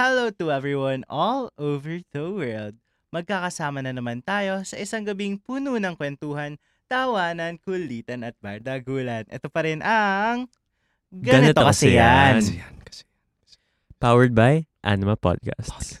[0.00, 2.72] Hello to everyone all over the world.
[3.12, 6.56] Magkakasama na naman tayo sa isang gabing puno ng kwentuhan,
[6.88, 9.28] tawanan, kulitan at bardagulan.
[9.28, 10.48] Ito pa rin ang
[11.12, 12.40] Ganito, kasi yan.
[12.40, 14.00] Kasi yan, kasi yan.
[14.00, 16.00] Powered by Anima Podcasts.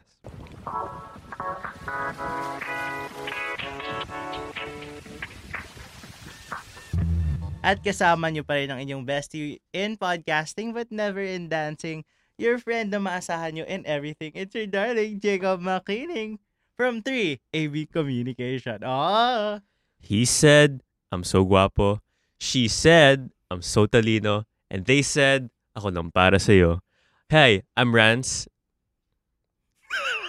[7.60, 12.00] At kasama niyo pa rin ang inyong bestie in podcasting but never in dancing.
[12.40, 14.32] Your friend na maasahan nyo in everything.
[14.32, 16.40] It's your darling Jacob Makining
[16.72, 18.80] from 3 AB Communication.
[18.80, 19.60] Oh!
[20.00, 20.80] He said,
[21.12, 22.00] I'm so guapo.
[22.40, 24.48] She said, I'm so talino.
[24.72, 26.80] And they said, ako lang para sa'yo.
[27.28, 28.48] Hey, I'm Rance.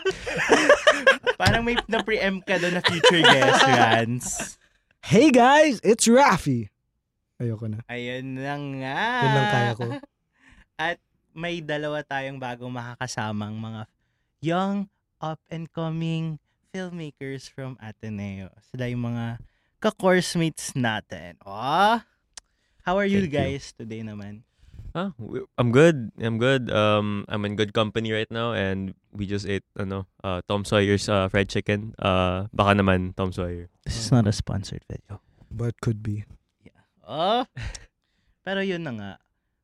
[1.40, 4.60] Parang may na-preempt ka doon na future guest, Rance.
[5.00, 6.68] Hey guys, it's Rafi.
[7.40, 7.88] Ayoko na.
[7.88, 9.00] Ayun na nga.
[9.00, 9.86] Yun lang kaya ko.
[10.76, 11.00] At
[11.32, 13.82] may dalawa tayong bagong makakasamang mga
[14.42, 14.90] young,
[15.22, 16.40] up-and-coming
[16.72, 18.50] filmmakers from Ateneo.
[18.72, 19.40] Sila yung mga
[19.84, 21.36] ka-course mates natin.
[21.44, 22.00] Oh,
[22.84, 23.40] how are you Thank you.
[23.40, 24.44] guys today naman?
[24.92, 25.16] Ah,
[25.56, 26.12] I'm good.
[26.20, 26.68] I'm good.
[26.68, 31.08] Um, I'm in good company right now and we just ate ano, uh, Tom Sawyer's
[31.08, 31.96] uh, fried chicken.
[31.96, 33.72] Uh, baka naman Tom Sawyer.
[33.88, 35.24] This is not a sponsored video.
[35.48, 36.28] But could be.
[37.08, 37.48] Oh.
[38.44, 39.12] Pero yun na nga.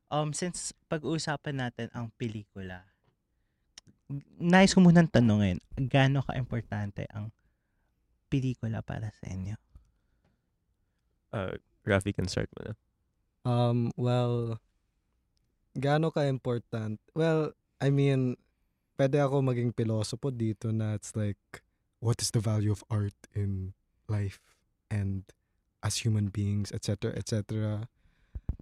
[0.08, 2.88] Um, since pag-uusapan natin ang pelikula,
[4.40, 7.28] nais ko munang tanungin, gaano ka-importante ang
[8.32, 9.56] pelikula para sa inyo?
[11.28, 12.74] Uh, Rafi can start mo na.
[13.44, 14.60] Um, well,
[15.76, 17.00] gaano ka-important?
[17.12, 18.40] Well, I mean,
[18.96, 21.40] pwede ako maging pilosopo dito na it's like,
[22.00, 23.76] what is the value of art in
[24.08, 24.40] life
[24.88, 25.28] and
[25.84, 27.84] as human beings, etc., etc.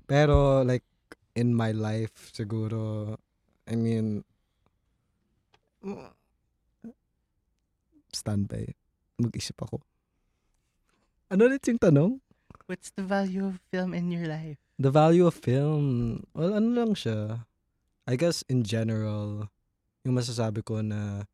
[0.07, 0.85] Pero, like,
[1.37, 3.15] in my life, siguro,
[3.69, 4.25] I mean,
[8.11, 8.73] standby.
[9.21, 9.85] Mag-isip ako.
[11.29, 12.13] Ano ulit yung tanong?
[12.67, 14.59] What's the value of film in your life?
[14.81, 17.47] The value of film, well, ano lang siya.
[18.09, 19.53] I guess in general,
[20.03, 21.29] yung masasabi ko na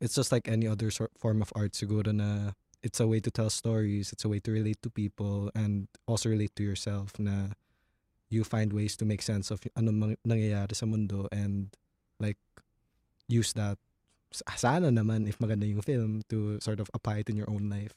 [0.00, 3.30] it's just like any other sort form of art siguro na it's a way to
[3.30, 7.54] tell stories, it's a way to relate to people and also relate to yourself na
[8.32, 11.76] you find ways to make sense of ano mang nangyayari sa mundo and
[12.18, 12.40] like
[13.28, 13.76] use that
[14.32, 17.92] sana naman if maganda yung film to sort of apply it in your own life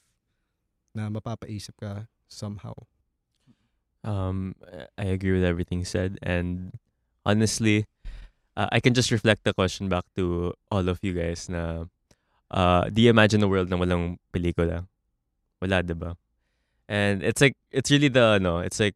[0.92, 2.72] na mapapaisip ka somehow.
[4.04, 4.54] Um,
[4.96, 6.78] I agree with everything said, and
[7.26, 7.86] honestly,
[8.56, 11.48] uh, I can just reflect the question back to all of you guys.
[11.48, 11.90] Na,
[12.50, 14.86] uh, do you imagine a world na walang pelikula?
[15.60, 16.14] Wala, diba?
[16.88, 18.94] And it's like it's really the no, it's like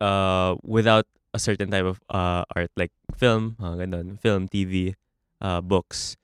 [0.00, 4.94] uh without a certain type of uh art like film, uh, ganun, film, TV,
[5.40, 6.16] uh, books.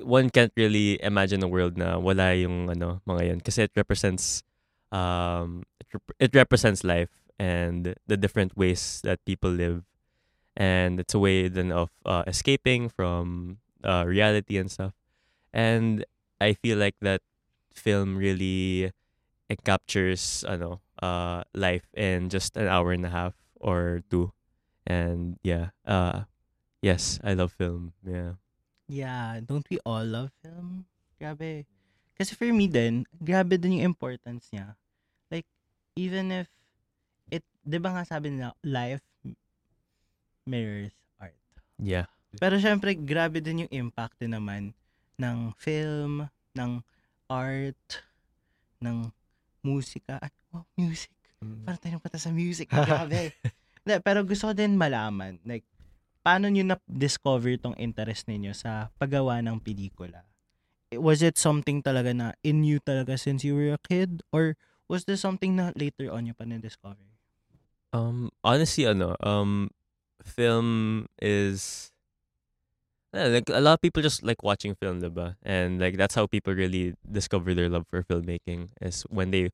[0.00, 4.40] One can't really imagine a world na wala yung ano mga yan kasi it represents
[4.88, 9.84] um it, rep- it represents life and the different ways that people live
[10.56, 14.92] and it's a way then of uh, escaping from uh, reality and stuff
[15.52, 16.04] and
[16.40, 17.20] i feel like that
[17.74, 18.92] film really
[19.48, 24.32] it captures ano uh life in just an hour and a half or two
[24.86, 26.24] and yeah uh
[26.80, 28.36] yes i love film yeah
[28.84, 30.84] Yeah, don't we all love film?
[31.16, 31.64] Grabe.
[32.20, 34.76] Kasi for me din, grabe din yung importance niya.
[35.32, 35.48] Like,
[35.96, 36.52] even if
[37.32, 39.00] it, di ba nga sabi nila, life
[40.44, 41.40] mirrors art.
[41.80, 42.04] yeah
[42.36, 44.76] Pero syempre, grabe din yung impact din naman
[45.16, 46.84] ng film, ng
[47.32, 48.04] art,
[48.84, 49.08] ng
[49.64, 50.20] musika.
[50.20, 51.10] Ay, oh, music.
[51.64, 52.68] Parang tayo punta sa music.
[52.68, 53.32] Grabe.
[53.84, 55.64] Hindi, pero gusto ko din malaman, like,
[56.24, 60.24] paano nyo na-discover tong interest ninyo sa paggawa ng pelikula?
[60.94, 64.24] Was it something talaga na in you talaga since you were a kid?
[64.32, 64.56] Or
[64.88, 67.04] was this something na later on nyo pa na-discover?
[67.92, 69.68] Um, honestly, ano, um,
[70.24, 71.92] film is
[73.14, 75.36] yeah, like a lot of people just like watching film, diba?
[75.42, 79.50] And like that's how people really discover their love for filmmaking is when they,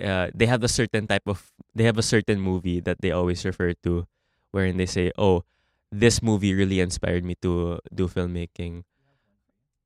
[0.00, 3.44] uh, they have a certain type of they have a certain movie that they always
[3.44, 4.06] refer to,
[4.52, 5.44] wherein they say, "Oh,
[5.92, 8.84] this movie really inspired me to do filmmaking."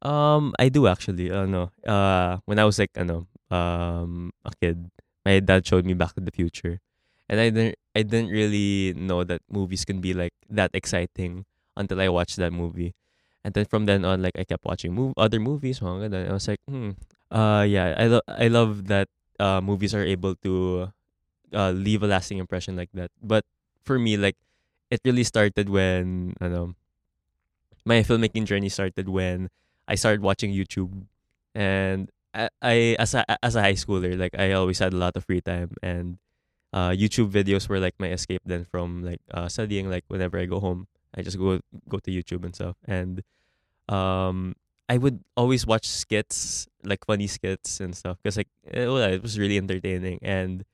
[0.03, 1.31] Um, I do actually.
[1.31, 4.91] Uh, no, uh, when I was like, ano, um, a kid,
[5.25, 6.81] my dad showed me Back to the Future
[7.31, 12.01] and I didn't I didn't really know that movies can be like that exciting until
[12.01, 12.95] I watched that movie.
[13.45, 16.15] And then from then on, like I kept watching mov- other movies, and.
[16.15, 16.91] I was like, hmm,
[17.31, 19.09] uh, yeah, I lo- I love that
[19.39, 20.93] uh, movies are able to
[21.55, 23.11] uh, leave a lasting impression like that.
[23.23, 23.45] But
[23.83, 24.37] for me, like,
[24.91, 26.75] it really started when, I know
[27.85, 29.49] my filmmaking journey started when
[29.89, 31.07] I started watching YouTube,
[31.55, 35.17] and I, I as a as a high schooler, like I always had a lot
[35.17, 36.19] of free time, and
[36.73, 39.91] uh, YouTube videos were like my escape then from like uh, studying.
[39.91, 40.87] Like whenever I go home,
[41.17, 43.23] I just go go to YouTube and stuff, and
[43.89, 44.55] um,
[44.89, 49.23] I would always watch skits, like funny skits and stuff, because like it, well, it
[49.23, 50.65] was really entertaining, and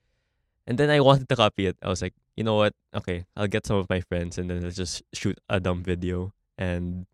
[0.67, 1.77] and then I wanted to copy it.
[1.83, 2.75] I was like, you know what?
[2.95, 6.33] Okay, I'll get some of my friends, and then let's just shoot a dumb video,
[6.59, 7.07] and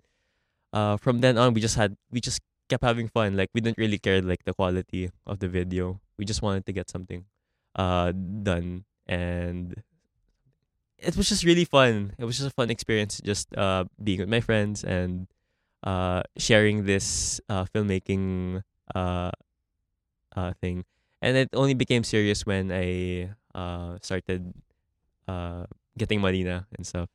[0.73, 3.37] uh, from then on, we just had we just kept having fun.
[3.37, 6.01] Like we didn't really care like the quality of the video.
[6.19, 7.27] We just wanted to get something
[7.75, 9.83] uh done and
[11.03, 12.13] it was just really fun.
[12.19, 15.27] It was just a fun experience just uh being with my friends and
[15.85, 18.63] uh sharing this uh filmmaking
[18.95, 19.31] uh
[20.37, 20.85] uh thing.
[21.21, 24.53] And it only became serious when I uh started
[25.29, 25.67] uh
[25.99, 27.09] getting money na and stuff.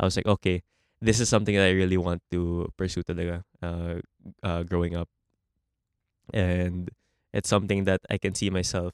[0.00, 0.62] I was like, okay,
[1.00, 4.00] this is something that I really want to pursue talaga uh,
[4.44, 5.08] uh growing up.
[6.32, 6.90] And
[7.32, 8.92] it's something that I can see myself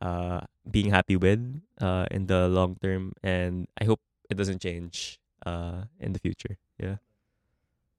[0.00, 0.40] uh,
[0.70, 4.00] being happy with uh, in the long term, and I hope
[4.30, 6.58] it doesn't change uh, in the future.
[6.78, 6.96] Yeah.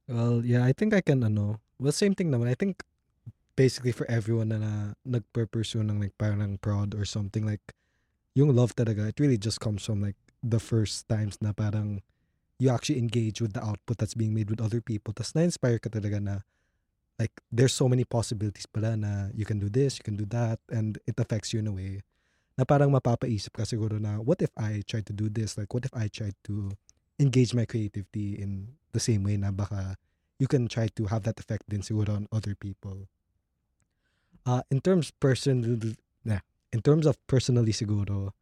[0.07, 1.61] Well, yeah, I think I can ano.
[1.79, 2.49] Well, same thing naman.
[2.49, 2.83] I think
[3.55, 4.73] basically for everyone na, na
[5.03, 7.75] nagpe-pursue ng like parang prod or something like
[8.33, 12.01] yung love talaga, it really just comes from like the first times na parang
[12.59, 15.13] you actually engage with the output that's being made with other people.
[15.13, 16.35] Tapos na-inspire ka talaga na
[17.19, 20.57] like there's so many possibilities pala na you can do this, you can do that,
[20.71, 22.01] and it affects you in a way
[22.59, 25.55] na parang mapapaisip ka siguro na what if I try to do this?
[25.55, 26.75] Like what if I try to
[27.15, 29.95] engage my creativity in the same way na baka
[30.43, 33.07] you can try to have that effect din siguro on other people.
[34.43, 35.79] Uh, in terms personal,
[36.27, 36.43] nah,
[36.75, 38.35] in terms of personally siguro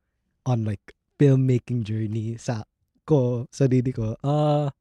[0.49, 2.65] on like filmmaking journey sa
[3.05, 4.73] ko, sa didi ko, uh,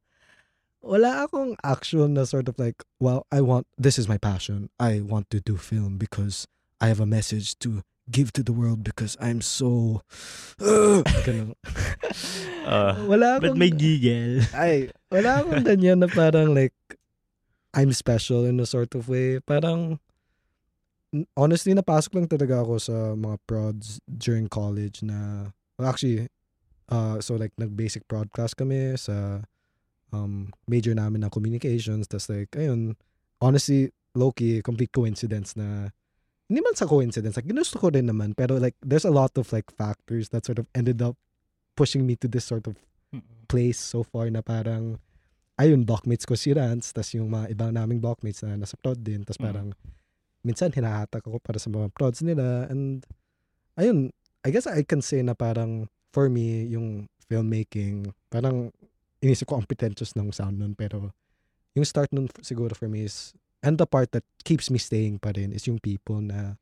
[0.86, 4.70] wala akong action na sort of like, well, I want, this is my passion.
[4.78, 6.46] I want to do film because
[6.80, 10.02] I have a message to give to the world because I'm so,
[10.62, 11.02] uh,
[12.64, 14.46] uh, wala akong, But may giggle.
[14.54, 16.74] Ay, wala akong ganyan na parang like,
[17.74, 19.42] I'm special in a sort of way.
[19.42, 19.98] Parang,
[21.36, 26.30] honestly, napasok lang talaga ako sa mga prods during college na, well, actually,
[26.88, 29.44] uh, so like, nag-basic prod class kami sa
[30.16, 32.08] um, major namin ng communications.
[32.08, 32.96] Tapos like, ayun,
[33.44, 35.92] honestly, low-key, complete coincidence na,
[36.48, 39.50] hindi man sa coincidence, like, ginusto ko rin naman, pero like, there's a lot of
[39.52, 41.18] like factors that sort of ended up
[41.74, 42.78] pushing me to this sort of
[43.50, 45.02] place so far na parang,
[45.58, 49.26] ayun, blockmates ko si Rance, tas yung mga ibang naming blockmates na nasa prod din,
[49.26, 49.74] tas parang,
[50.46, 53.02] minsan hinahatak ako para sa mga prods nila, and,
[53.74, 54.14] ayun,
[54.46, 58.70] I guess I can say na parang, for me, yung filmmaking, parang
[59.22, 61.12] inisip ko ang pretentious ng sound nun pero
[61.76, 63.32] yung start nun siguro for me is
[63.64, 66.56] and the part that keeps me staying pa rin is yung people na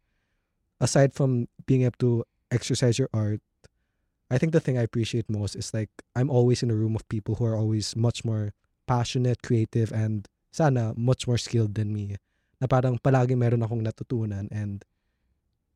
[0.78, 3.42] aside from being able to exercise your art
[4.30, 7.06] I think the thing I appreciate most is like I'm always in a room of
[7.08, 8.52] people who are always much more
[8.86, 12.16] passionate, creative, and sana much more skilled than me.
[12.60, 14.84] Na parang palagi meron akong natutunan and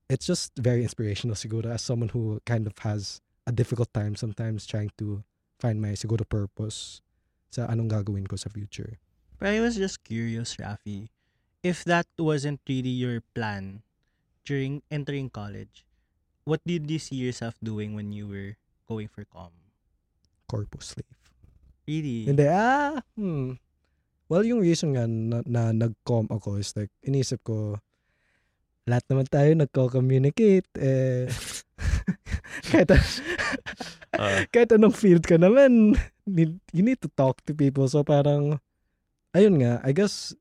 [0.08, 4.64] it's just very inspirational siguro as someone who kind of has a difficult time sometimes
[4.64, 5.22] trying to
[5.58, 7.02] find my siguro purpose
[7.50, 9.02] sa anong gagawin ko sa future.
[9.38, 11.10] But I was just curious, Rafi,
[11.62, 13.86] if that wasn't really your plan
[14.42, 15.86] during entering college,
[16.42, 18.58] what did you see yourself doing when you were
[18.90, 19.54] going for com?
[20.50, 21.18] Corpus slave.
[21.86, 22.26] Really?
[22.26, 23.60] Hindi, ah, hmm.
[24.28, 27.80] Well, yung reason nga na, na nag-com ako is like, inisip ko,
[28.84, 30.68] lahat naman tayo nagko-communicate.
[30.76, 31.28] Eh,
[32.70, 32.90] kahit,
[34.18, 37.88] uh, kahit anong field ka naman, need, you need to talk to people.
[37.88, 38.60] So parang,
[39.32, 40.34] ayun nga, I guess,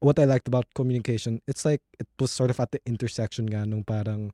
[0.00, 3.66] what I liked about communication, it's like, it was sort of at the intersection nga
[3.66, 4.32] nung parang,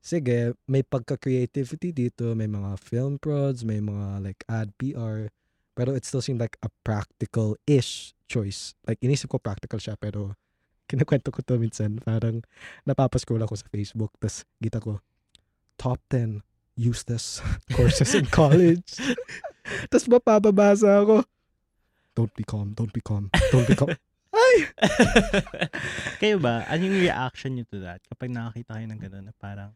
[0.00, 5.28] sige, may pagka-creativity dito, may mga film prods, may mga like ad PR,
[5.76, 8.74] pero it still seemed like a practical-ish choice.
[8.86, 10.36] Like, inisip ko practical siya, pero
[10.90, 12.42] kinukwento ko to minsan, parang
[12.82, 14.98] napapascroll ako sa Facebook, tas kita ko,
[15.78, 16.44] top 10
[16.80, 17.44] useless
[17.76, 18.96] courses in college.
[19.92, 21.28] Tapos mapapabasa ako,
[22.16, 23.92] don't be calm, don't be calm, don't be calm.
[24.30, 24.56] Ay!
[26.22, 28.00] Kayo ba, ano yung reaction nyo to that?
[28.08, 29.70] Kapag nakakita kayo ng gano'n na parang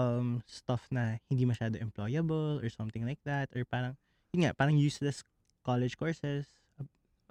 [0.00, 3.94] um, stuff na hindi masyado employable or something like that or parang,
[4.32, 5.20] yun nga, parang useless
[5.62, 6.48] college courses.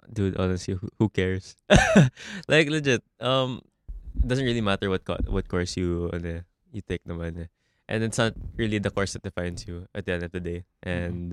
[0.06, 1.58] Dude, honestly, who, cares?
[2.50, 3.62] like, legit, um,
[4.14, 7.50] doesn't really matter what co- what course you ano, you take naman eh
[7.92, 10.64] and it's not really the course that defines you at the end of the day.
[10.80, 10.88] Mm-hmm.
[10.88, 11.28] And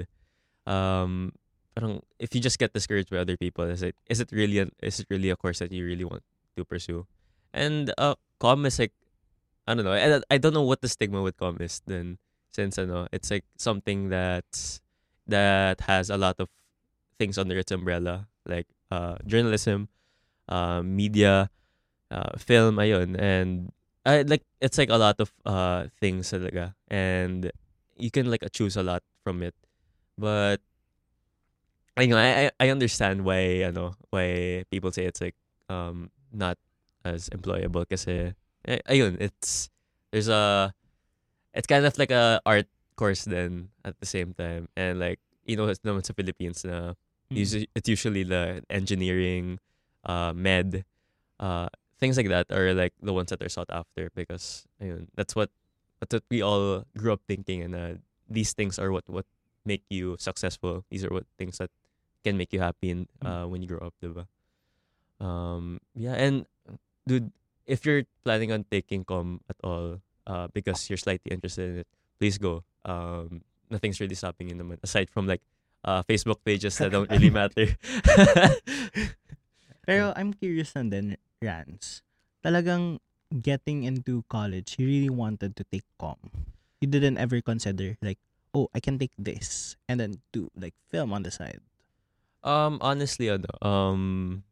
[0.68, 1.32] um,
[1.72, 4.68] parang if you just get discouraged by other people, is it is it really a,
[4.84, 6.22] is it really a course that you really want
[6.60, 7.08] to pursue?
[7.56, 8.92] And uh, com is like,
[9.63, 9.96] I don't know.
[9.96, 12.20] I, I don't know what the stigma with com is then
[12.51, 14.84] since ano, it's like something that's
[15.32, 16.51] that has a lot of
[17.16, 19.88] things under its umbrella like uh, journalism,
[20.50, 21.48] uh, media,
[22.12, 23.72] uh, film, ayun, and
[24.06, 27.51] I like it's like a lot of uh things talaga, and
[27.98, 29.56] you can like choose a lot from it,
[30.18, 30.62] but
[31.98, 35.36] I know I I understand why ano why people say it's like
[35.68, 36.58] um not
[37.03, 38.32] as employable kasi
[38.68, 39.68] eh, ayun it's
[40.12, 40.72] there's a
[41.53, 44.68] it's kind of like a art course then at the same time.
[44.79, 46.96] And like you know it's naman sa Philippines na
[47.29, 47.46] Mm.
[47.46, 49.62] usually, it's usually the engineering
[50.01, 50.82] uh med
[51.38, 55.36] uh things like that are like the ones that are sought after because ayun, that's
[55.36, 55.51] what
[56.00, 57.94] that's what we all grew up thinking and uh,
[58.29, 59.25] these things are what what
[59.65, 60.86] make you successful.
[60.89, 61.70] These are what things that
[62.24, 64.27] can make you happy in, uh, when you grow up diba
[65.20, 66.48] um yeah and
[67.08, 67.32] dude
[67.68, 71.88] if you're planning on taking com at all uh because you're slightly interested in it
[72.20, 72.63] please go.
[72.86, 75.44] Um nothing's really stopping you naman aside from like
[75.84, 77.68] uh Facebook pages that don't really matter
[79.89, 82.05] Pero I'm curious na din, Rance.
[82.46, 83.01] Talagang
[83.41, 86.17] getting into college, you really wanted to take com.
[86.77, 88.22] You didn't ever consider like,
[88.53, 91.65] oh, I can take this and then do like film on the side.
[92.46, 94.43] Um, honestly, ano, um,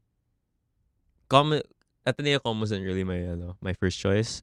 [1.29, 1.61] com,
[2.05, 4.41] Ateneo Com wasn't really my, ano, my first choice.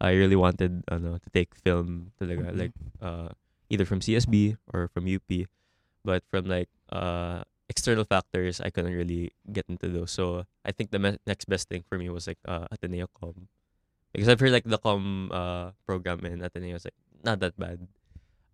[0.00, 2.58] I really wanted, ano, to take film talaga, Mhm.
[2.58, 3.30] like, uh,
[3.68, 5.46] either from CSB or from UP.
[6.02, 10.10] But from, like, uh, external factors, I couldn't really get into those.
[10.10, 13.46] So, I think the me- next best thing for me was, like, uh, Ateneo Com.
[14.10, 17.86] Because I've heard, like, the com, uh, program in Ateneo is, like, not that bad.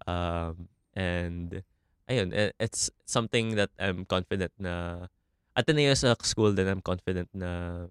[0.04, 1.64] Um, and,
[2.12, 5.08] ayun, it's something that I'm confident na
[5.56, 7.88] Ateneo is a school that I'm confident na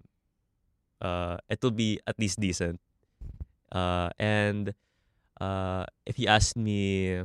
[1.02, 2.80] uh, it'll be at least decent.
[3.72, 4.72] Uh, and
[5.40, 7.20] uh, if you ask me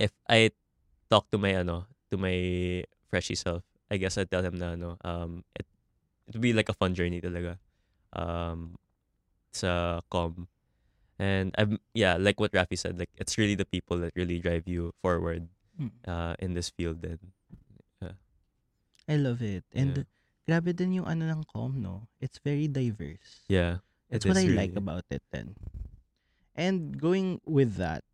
[0.00, 0.50] if I
[1.10, 5.00] talk to my ano to my freshy self, I guess I'd tell him na no,
[5.02, 5.64] um, it
[6.28, 7.56] it would be like a fun journey talaga.
[8.12, 8.76] Um,
[9.52, 10.46] sa com.
[11.16, 14.68] And I'm yeah, like what Raffy said, like it's really the people that really drive
[14.68, 15.48] you forward
[15.80, 15.88] Mm.
[16.04, 17.00] uh, in this field.
[17.00, 17.16] Then
[19.08, 19.64] I love it.
[19.72, 20.04] And
[20.44, 22.06] grabe din yung ano ng com, no?
[22.20, 23.40] It's very diverse.
[23.48, 23.80] yeah,
[24.12, 25.56] That's what I like about it then.
[26.54, 28.04] And going with that,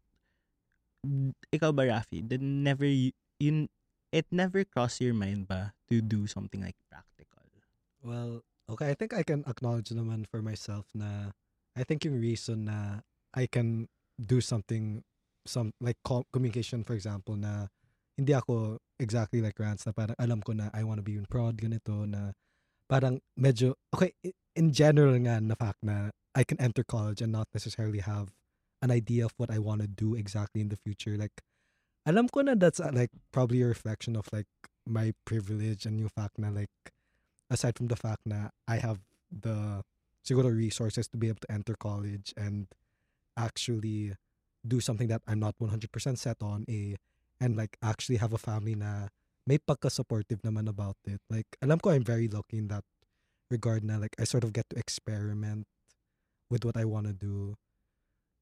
[1.51, 3.11] ikaw ba, Raffy, did never, you,
[3.43, 3.67] yun,
[4.13, 7.43] it never crossed your mind ba to do something like practical?
[8.03, 11.35] Well, okay, I think I can acknowledge naman for myself na
[11.77, 13.03] I think yung reason na
[13.35, 13.89] I can
[14.19, 15.05] do something
[15.47, 17.69] some like co- communication for example na
[18.19, 21.25] hindi ako exactly like Rance na parang alam ko na I want to be in
[21.25, 22.35] prod ganito na
[22.91, 24.13] parang medyo okay
[24.59, 28.35] in general nga na fact na I can enter college and not necessarily have
[28.83, 31.43] an idea of what I want to do exactly in the future like
[32.09, 34.49] alam ko na that's uh, like probably a reflection of like
[34.89, 36.73] my privilege and yung fact na like
[37.53, 39.85] aside from the fact na I have the
[40.25, 42.73] siguro resources to be able to enter college and
[43.37, 44.17] actually
[44.65, 46.97] do something that I'm not 100% set on eh
[47.41, 49.13] and like actually have a family na
[49.45, 51.21] may pagka-supportive naman about it.
[51.29, 52.89] Like alam ko I'm very lucky in that
[53.53, 55.69] regard na like I sort of get to experiment
[56.49, 57.57] with what I want to do.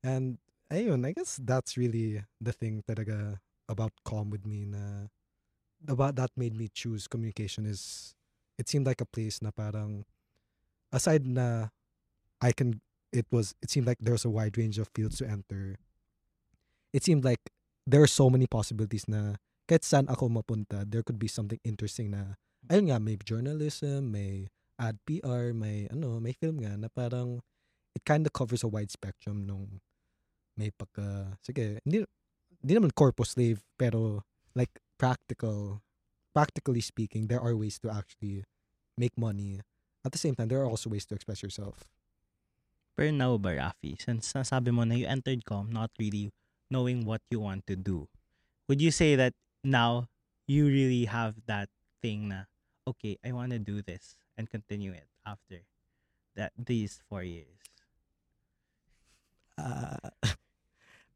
[0.07, 0.39] And
[0.71, 5.11] ayun, I guess that's really the thing talaga about com with me na
[5.89, 8.15] about that made me choose communication is
[8.59, 10.05] it seemed like a place na parang
[10.93, 11.69] aside na
[12.41, 12.81] I can
[13.13, 15.77] it was it seemed like there was a wide range of fields to enter.
[16.93, 17.41] It seemed like
[17.87, 22.11] there are so many possibilities na kahit saan ako mapunta, there could be something interesting
[22.15, 22.39] na
[22.71, 27.43] ayun nga, may journalism, may ad PR, may ano, may film nga na parang
[27.97, 29.81] it kind of covers a wide spectrum nung
[30.57, 32.05] may pagka sige, hindi
[32.61, 34.25] hindi naman corpus slave pero
[34.57, 35.81] like practical
[36.37, 38.45] practically speaking, there are ways to actually
[39.01, 39.65] make money.
[40.05, 41.89] At the same time, there are also ways to express yourself.
[42.93, 46.29] Pero now ba, Raffy, since nasabi mo na you entered com not really
[46.69, 48.05] knowing what you want to do,
[48.69, 49.33] would you say that
[49.65, 50.13] now
[50.45, 51.73] you really have that
[52.05, 52.45] thing na,
[52.85, 55.65] okay, I want to do this and continue it after
[56.37, 57.57] that these four years?
[59.57, 60.13] Ah,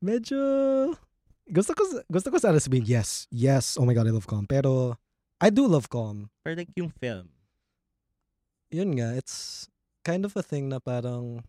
[0.04, 0.96] medyo
[1.50, 3.74] gusto ko gusto ko sana sabihin yes, yes.
[3.74, 4.46] Oh my god, I love com.
[4.46, 4.94] Pero
[5.42, 6.30] I do love com.
[6.46, 7.34] Or like yung film?
[8.70, 9.66] Yun nga, it's
[10.06, 11.42] kind of a thing na parang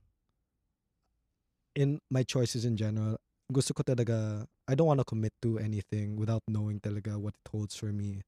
[1.78, 3.16] in my choices in general,
[3.54, 7.48] gusto ko talaga I don't want to commit to anything without knowing talaga what it
[7.52, 8.24] holds for me.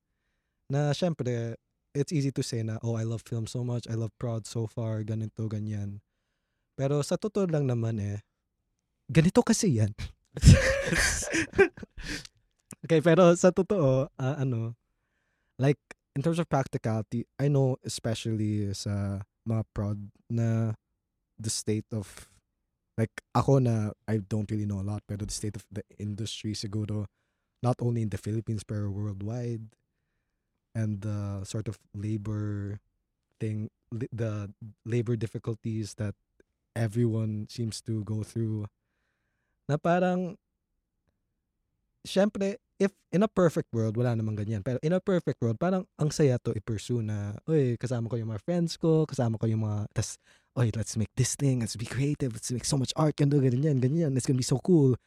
[0.69, 1.55] Na syempre,
[1.95, 4.67] it's easy to say na, oh, I love film so much, I love prod so
[4.67, 6.01] far, ganito, ganyan.
[6.75, 8.19] Pero sa totoo lang naman eh,
[9.07, 9.93] ganito kasi yan.
[12.85, 14.73] okay, pero sa totoo, ah, ano,
[15.59, 15.79] like,
[16.15, 19.99] in terms of practicality, I know especially sa mga prod
[20.29, 20.73] na
[21.37, 22.29] the state of,
[22.97, 26.53] like, ako na I don't really know a lot, pero the state of the industry
[26.53, 27.05] siguro,
[27.61, 29.73] not only in the Philippines, pero worldwide,
[30.73, 32.81] and the sort of labor
[33.39, 34.49] thing, the
[34.85, 36.15] labor difficulties that
[36.75, 38.65] everyone seems to go through,
[39.67, 40.35] na parang,
[42.03, 44.65] syempre, if in a perfect world, wala namang ganyan.
[44.65, 48.33] Pero in a perfect world, parang ang saya to i-pursue na, oy, kasama ko yung
[48.33, 50.19] mga friends ko, kasama ko yung mga, tas,
[50.59, 53.79] oy, let's make this thing, let's be creative, let's make so much art, ganito, ganyan,
[53.79, 54.99] ganyan, it's gonna be so cool.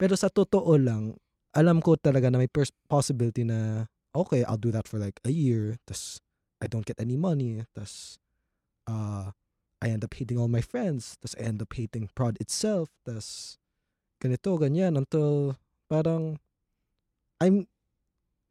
[0.00, 1.20] Pero sa totoo lang,
[1.52, 3.84] alam ko talaga na may pers- possibility na,
[4.16, 6.24] okay, I'll do that for like a year, tas
[6.60, 8.16] I don't get any money, tas
[8.88, 9.32] uh,
[9.80, 13.59] I end up hating all my friends, tas I end up hating prod itself, tas
[14.20, 15.56] ganito, ganyan, until
[15.88, 16.36] parang
[17.40, 17.64] I'm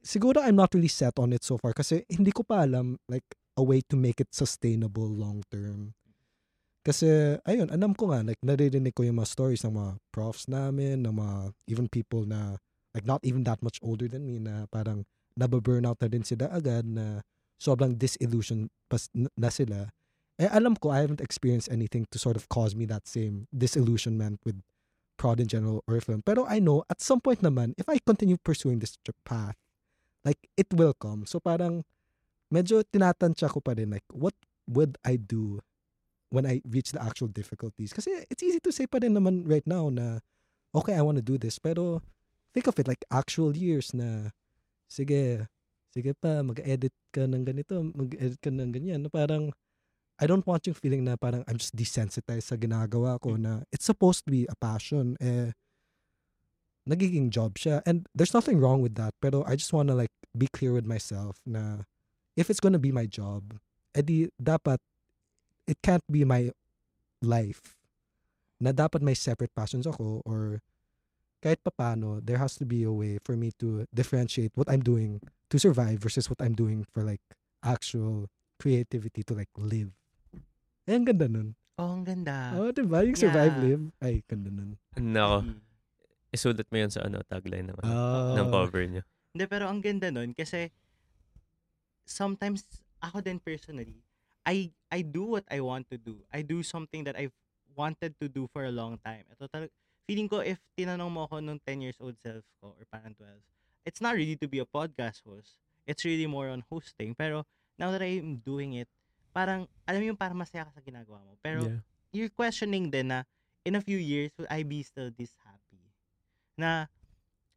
[0.01, 3.38] siguro I'm not really set on it so far kasi hindi ko pa alam like
[3.59, 5.93] a way to make it sustainable long term.
[6.79, 11.05] Kasi ayun, alam ko nga like naririnig ko yung mga stories ng mga profs namin,
[11.05, 11.35] ng mga
[11.69, 12.57] even people na
[12.95, 15.05] like not even that much older than me na parang
[15.38, 17.21] nababurnout na din sila agad na
[17.59, 19.91] sobrang disillusion pas na sila.
[20.39, 24.39] Eh alam ko I haven't experienced anything to sort of cause me that same disillusionment
[24.47, 24.57] with
[25.19, 26.23] prod in general or film.
[26.23, 28.95] Pero I know at some point naman, if I continue pursuing this
[29.27, 29.59] path,
[30.23, 31.27] like it will come.
[31.27, 31.83] So parang
[32.47, 34.33] medyo tinatansya ko pa rin like what
[34.71, 35.59] would I do
[36.31, 37.91] when I reach the actual difficulties?
[37.91, 40.23] Kasi it's easy to say pa rin naman right now na
[40.71, 41.59] okay, I want to do this.
[41.59, 41.99] Pero
[42.55, 44.31] think of it like actual years na
[44.88, 45.45] sige,
[45.91, 49.03] sige pa, mag-edit ka ng ganito, mag-edit ka ng ganyan.
[49.05, 49.51] Na parang
[50.19, 53.87] I don't want yung feeling na parang I'm just desensitized sa ginagawa ko na it's
[53.87, 55.15] supposed to be a passion.
[55.24, 55.55] Eh,
[56.83, 57.79] nagiging job siya.
[57.87, 59.15] And there's nothing wrong with that.
[59.24, 61.87] Pero I just wanna like be clear with myself na
[62.35, 63.55] if it's gonna be my job,
[63.96, 64.83] edi dapat
[65.67, 66.51] it can't be my
[67.24, 67.79] life.
[68.59, 70.59] Na dapat may separate passions ako or
[71.39, 75.24] kahit papano, there has to be a way for me to differentiate what I'm doing
[75.48, 77.24] to survive versus what I'm doing for like
[77.63, 78.27] actual
[78.59, 79.96] creativity to like live.
[80.89, 81.53] Eh, ang ganda nun.
[81.77, 82.57] Oh, ang ganda.
[82.57, 83.05] Oh, diba?
[83.05, 83.65] Yung survive, Yeah.
[83.77, 83.83] live.
[84.01, 84.73] Ay, ganda nun.
[84.97, 85.61] Nako, Mm.
[86.33, 88.33] isulat mo yun sa ano, tagline ng, Oh.
[88.33, 89.03] ng cover niyo.
[89.29, 90.73] Hindi, pero ang ganda nun kasi
[92.03, 92.65] sometimes
[92.99, 94.01] ako din personally,
[94.43, 96.25] I I do what I want to do.
[96.33, 97.37] I do something that I've
[97.77, 99.29] wanted to do for a long time.
[99.29, 99.69] Ito talaga,
[100.09, 103.39] feeling ko if tinanong mo ako nung 10 years old self ko or parang 12,
[103.85, 105.61] it's not really to be a podcast host.
[105.85, 107.13] It's really more on hosting.
[107.13, 107.45] Pero
[107.77, 108.89] now that I'm doing it,
[109.39, 111.39] parang, alam mo yung parang masaya ka sa ginagawa mo.
[111.39, 111.79] Pero Yeah.
[112.11, 113.23] you're questioning din na
[113.63, 115.79] in a few years will I be still this happy?
[116.59, 116.91] Na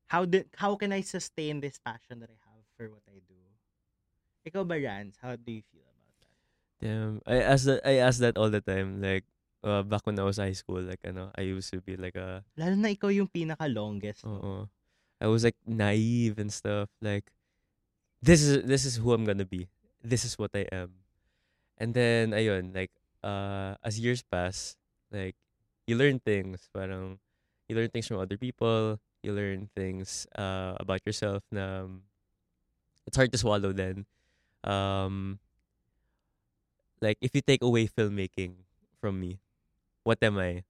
[0.07, 3.35] how did how can I sustain this passion that I have for what I do?
[4.47, 5.19] Ikaw ba, Rans?
[5.19, 6.35] How do you feel about that?
[6.79, 7.13] Damn.
[7.27, 9.03] I ask that I ask that all the time.
[9.03, 9.27] Like
[9.67, 12.47] uh, back when I was high school, like ano, I used to be like a
[12.55, 14.23] Lalo na ikaw yung pinaka-longest.
[14.23, 14.39] no?
[14.39, 14.65] uh,
[15.23, 16.91] I was like naive and stuff.
[17.03, 17.31] Like
[18.23, 19.67] this is this is who I'm gonna be.
[20.03, 21.02] This is what I am.
[21.79, 22.93] And then ayun, like
[23.25, 24.77] uh as years pass,
[25.11, 25.37] like
[25.87, 26.69] you learn things.
[26.75, 27.19] Parang
[27.69, 29.01] you learn things from other people.
[29.23, 32.03] You learn things uh about yourself na um,
[33.07, 34.07] it's hard to swallow then.
[34.65, 35.39] Um
[37.01, 38.55] like if you take away filmmaking
[39.01, 39.41] from me,
[40.05, 40.65] what am I?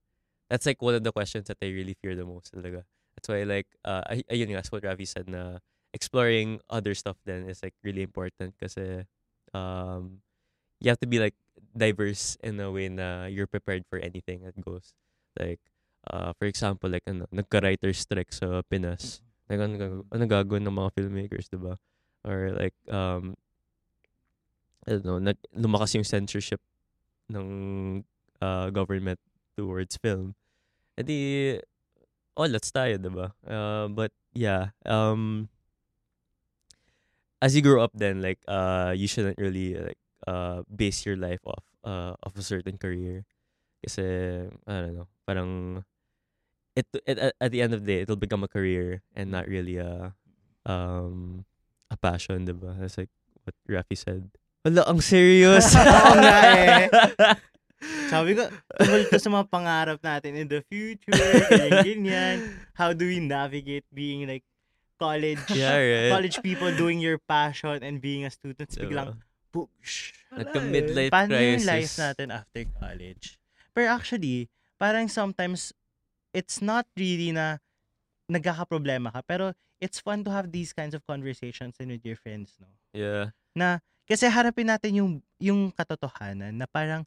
[0.49, 2.83] That's like one of the questions that I really fear the most talaga.
[3.15, 5.59] That's why like uh ay- ayun nga, that's what Raffy said na
[5.93, 9.05] exploring other stuff then is like really important kasi
[9.53, 10.21] um
[10.83, 11.33] you have to be like
[11.73, 14.93] diverse in a way na you're prepared for anything that goes.
[15.39, 15.63] Like
[16.11, 19.23] uh for example like ano, nagka-writer strike sa Pinas.
[19.49, 21.79] Like ano, ano ng mga filmmakers, 'di ba?
[22.27, 23.33] Or like um
[24.83, 26.59] I don't know, nag, lumakas yung censorship
[27.31, 28.03] ng
[28.43, 29.19] uh, government
[29.55, 30.35] towards film.
[30.99, 31.59] E
[32.35, 33.31] oh, let's tayo, diba?
[33.47, 35.47] Uh, but, yeah, um,
[37.41, 41.41] as you grow up then, like, uh, you shouldn't really, like, uh, base your life
[41.45, 43.25] off, uh, of a certain career.
[43.83, 44.03] Kasi,
[44.67, 45.83] I don't know, parang,
[46.75, 49.77] it, it at, the end of the day, it'll become a career and not really
[49.77, 50.15] a,
[50.65, 51.45] um,
[51.91, 52.79] a passion, diba?
[52.79, 53.11] That's like
[53.43, 54.29] what Raffy said.
[54.63, 55.75] Wala, ang serious.
[55.79, 56.87] Oo nga eh.
[58.13, 58.47] Sabi ko,
[58.79, 62.37] tungkol to sa mga pangarap natin in the future, ganyan, ganyan.
[62.71, 64.47] How do we navigate being like
[64.95, 66.11] college Yeah, right.
[66.15, 68.71] college people doing your passion and being a student?
[68.71, 69.19] Biglang,
[69.53, 70.17] push.
[70.33, 71.69] Nagka-midlife Paano yung crisis.
[71.69, 73.37] life natin after college?
[73.77, 74.49] Pero actually,
[74.81, 75.69] parang sometimes,
[76.33, 77.61] it's not really na
[78.25, 82.57] nagkakaproblema ka, pero it's fun to have these kinds of conversations and with your friends,
[82.57, 82.67] no?
[82.97, 83.29] Yeah.
[83.53, 83.77] Na,
[84.09, 87.05] kasi harapin natin yung, yung katotohanan na parang,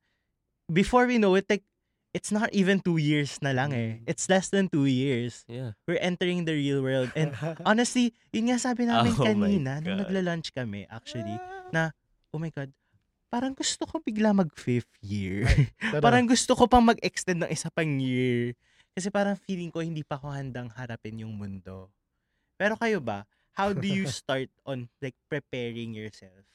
[0.71, 1.67] before we know it, like,
[2.15, 4.01] it's not even two years na lang eh.
[4.01, 4.09] Mm.
[4.09, 5.45] It's less than two years.
[5.45, 5.77] Yeah.
[5.85, 7.13] We're entering the real world.
[7.13, 7.37] And
[7.69, 11.37] honestly, yun nga sabi namin Oh kanina, nung nagla-lunch kami, actually,
[11.75, 11.93] na,
[12.33, 12.71] oh my God,
[13.31, 15.45] parang gusto ko bigla mag fifth year.
[16.05, 18.55] Parang gusto ko pang mag-extend ng isa pang year.
[18.97, 21.93] Kasi parang feeling ko hindi pa ako handang harapin yung mundo.
[22.57, 26.49] Pero kayo ba, how do you start on like preparing yourself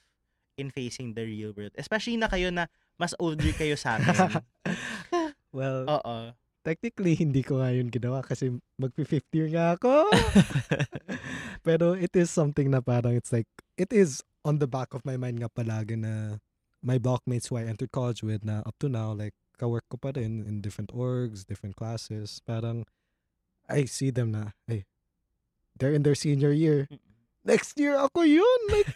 [0.58, 1.76] in facing the real world?
[1.78, 2.66] Especially na kayo na
[2.98, 4.42] mas older kayo sa amin.
[5.58, 6.34] well, Oo.
[6.66, 10.10] technically, hindi ko nga yun ginawa kasi mag-50 year nga ako.
[11.68, 15.18] Pero it is something na parang it's like, it is on the back of my
[15.18, 16.38] mind nga palagi na
[16.82, 20.12] my blockmates who I entered college with na up to now, like, kawork ko pa
[20.18, 22.42] rin in different orgs, different classes.
[22.46, 22.86] Parang,
[23.70, 24.86] I see them na, hey,
[25.78, 26.90] they're in their senior year.
[27.46, 28.62] Next year ako yun!
[28.70, 28.90] Like,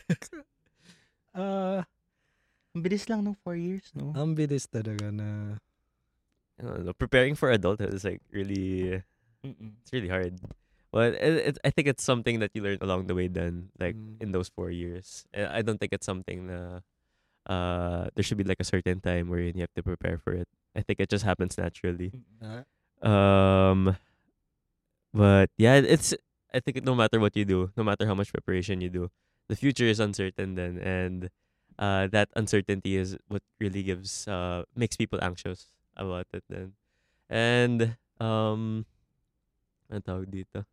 [1.34, 1.82] uh,
[2.76, 4.12] Ang bilis lang ng four years, no?
[4.12, 5.56] ang bilis talaga na,
[6.60, 9.00] don't know, preparing for adulthood is like really
[9.40, 9.80] Mm-mm.
[9.80, 10.36] it's really hard.
[10.96, 14.00] But it, it, I think it's something that you learn along the way then, like
[14.00, 14.24] Mm.
[14.24, 15.28] in those four years.
[15.36, 16.80] I don't think it's something na
[17.52, 20.48] uh there should be like a certain time where you have to prepare for it.
[20.72, 22.16] I think it just happens naturally.
[22.16, 22.64] Mm-mm.
[23.04, 24.00] Um
[25.14, 26.16] but yeah, it's
[26.56, 29.12] I think no matter what you do, no matter how much preparation you do,
[29.52, 31.28] the future is uncertain then and
[31.76, 35.68] uh that uncertainty is what really gives uh makes people anxious
[36.00, 36.74] about it then.
[37.28, 38.88] And um
[39.92, 40.64] ano tawag dito?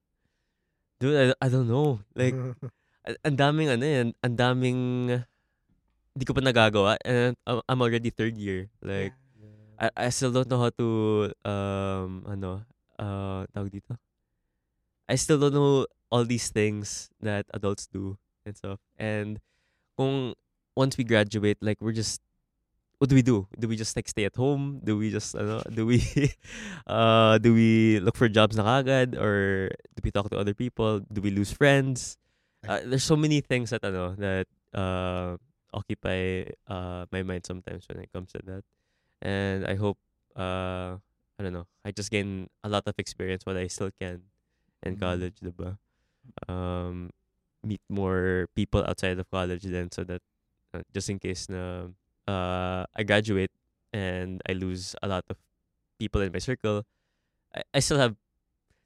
[1.02, 1.98] Dude, I, I don't know.
[2.14, 2.38] Like
[3.26, 4.80] ang daming ano yan, ang daming
[6.14, 8.70] hindi ko pa nagagawa and I'm I'm already third year.
[8.78, 9.10] Like
[9.82, 10.88] I, I still don't know how to
[11.42, 12.62] um ano
[13.02, 13.98] uh tawag dito.
[15.10, 18.14] I still don't know all these things that adults do
[18.46, 18.78] and stuff.
[18.94, 19.42] And
[19.98, 20.38] kung
[20.78, 22.22] once we graduate, like we're just
[23.02, 23.50] what do we do?
[23.58, 24.78] Do we just like stay at home?
[24.78, 25.98] Do we just ano, do we
[26.86, 31.02] uh do we look for jobs na kagad or do we talk to other people?
[31.10, 32.14] Do we lose friends?
[32.62, 35.34] Uh, there's so many things that ano that uh
[35.74, 38.62] occupy uh my mind sometimes when it comes to that.
[39.18, 39.98] And I hope
[40.38, 41.02] uh
[41.34, 44.30] I don't know, I just gain a lot of experience while I still can
[44.86, 45.02] in Mm.
[45.02, 45.74] college, diba?
[46.46, 47.10] Um
[47.66, 50.22] meet more people outside of college then so that
[50.70, 51.90] uh, just in case na
[52.26, 53.50] uh I graduate
[53.92, 55.37] and I lose a lot of
[55.98, 56.82] people in my circle,
[57.54, 58.16] I, I still have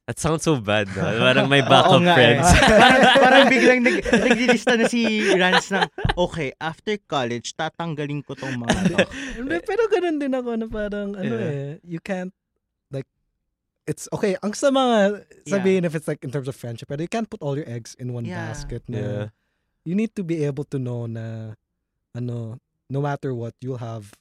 [0.06, 1.02] that sounds so bad, no?
[1.26, 2.38] Parang may Oo backup nga eh.
[2.38, 2.46] friends.
[2.78, 5.02] parang, parang biglang nag, naglilista na si
[5.34, 5.82] Rance ng,
[6.14, 8.98] okay, after college, tatanggalin ko tong mga to.
[9.66, 11.50] Pero ganun din ako na parang, ano Yeah.
[11.50, 12.30] eh, you can't,
[12.94, 13.10] like,
[13.90, 17.10] it's, okay, ang sa mga, sabihin if it's like in terms of friendship, pero you
[17.10, 18.46] can't put all your eggs in one Yeah.
[18.46, 19.26] basket na, Yeah.
[19.82, 21.58] you need to be able to know na,
[22.14, 24.12] ano, no matter what, you'll have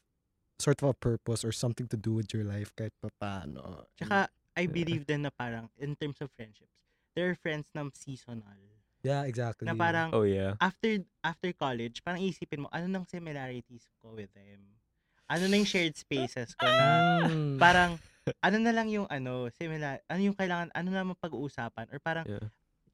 [0.60, 3.86] sort of a purpose or something to do with your life kahit pa paano.
[4.00, 6.72] Tsaka, I believe din na parang, in terms of friendships,
[7.14, 8.56] there are friends na seasonal.
[9.04, 9.68] yeah, exactly.
[9.68, 10.56] Na parang, Oh yeah.
[10.64, 14.64] after after college, parang isipin mo, ano nang similarities ko with them?
[15.30, 16.90] Ano na yung shared spaces ko na
[17.28, 17.58] Mm.
[17.60, 17.92] parang,
[18.42, 21.90] ano na lang yung ano, similar, ano yung kailangan, ano na mapag-uusapan?
[21.94, 22.48] Or parang, Yeah.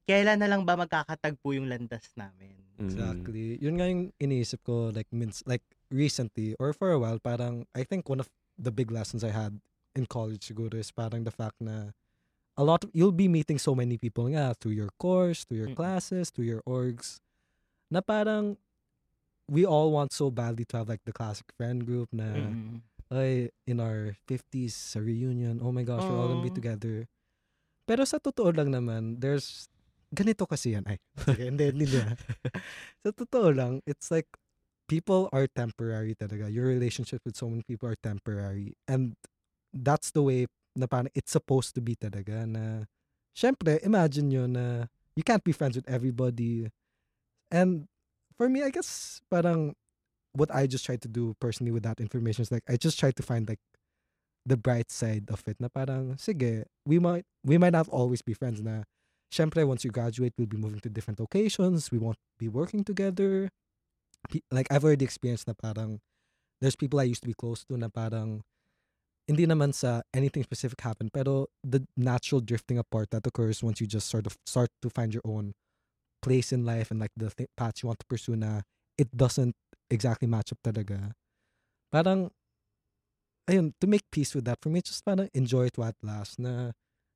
[0.07, 2.53] Kailan na lang ba magkakatagpo yung landas namin?
[2.77, 2.85] Mm.
[2.85, 3.45] Exactly.
[3.61, 7.83] Yun nga yung iniisip ko like means like recently or for a while parang I
[7.85, 9.59] think one of the big lessons I had
[9.93, 11.91] in college siguro is parang the fact na
[12.57, 15.71] a lot of, you'll be meeting so many people nga through your course, through your
[15.71, 15.79] Mm-mm.
[15.79, 17.19] classes, through your orgs
[17.91, 18.55] na parang
[19.51, 22.79] we all want so badly to have like the classic friend group na Mm-mm.
[23.11, 27.03] ay, in our 50s sa reunion, oh my gosh, we're all gonna be together.
[27.83, 29.67] Pero sa totoo lang naman, there's,
[30.13, 30.85] ganito kasi yan.
[30.85, 32.15] Ay, sige, hindi, na.
[33.03, 34.27] sa totoo lang, it's like,
[34.91, 36.51] people are temporary talaga.
[36.51, 38.75] Your relationship with so many people are temporary.
[38.91, 39.15] And
[39.71, 42.83] that's the way na parang it's supposed to be talaga na,
[43.31, 46.67] syempre, imagine nyo na you can't be friends with everybody.
[47.51, 47.87] And
[48.35, 49.75] for me, I guess, parang,
[50.33, 53.11] what I just try to do personally with that information is like I just try
[53.11, 53.59] to find like
[54.45, 58.33] the bright side of it na parang sige we might we might not always be
[58.33, 58.83] friends na
[59.31, 63.49] syempre once you graduate we'll be moving to different locations we won't be working together
[64.51, 65.99] like I've already experienced na parang
[66.61, 68.43] there's people I used to be close to na parang
[69.27, 73.87] hindi naman sa anything specific happen, pero the natural drifting apart that occurs once you
[73.87, 75.53] just sort of start to find your own
[76.21, 78.61] place in life and like the th- paths you want to pursue na
[78.97, 79.55] it doesn't
[79.89, 81.15] exactly match up talaga.
[81.89, 82.29] Parang,
[83.49, 86.37] ayun, to make peace with that, for me, just parang enjoy it while it lasts
[86.37, 86.71] na,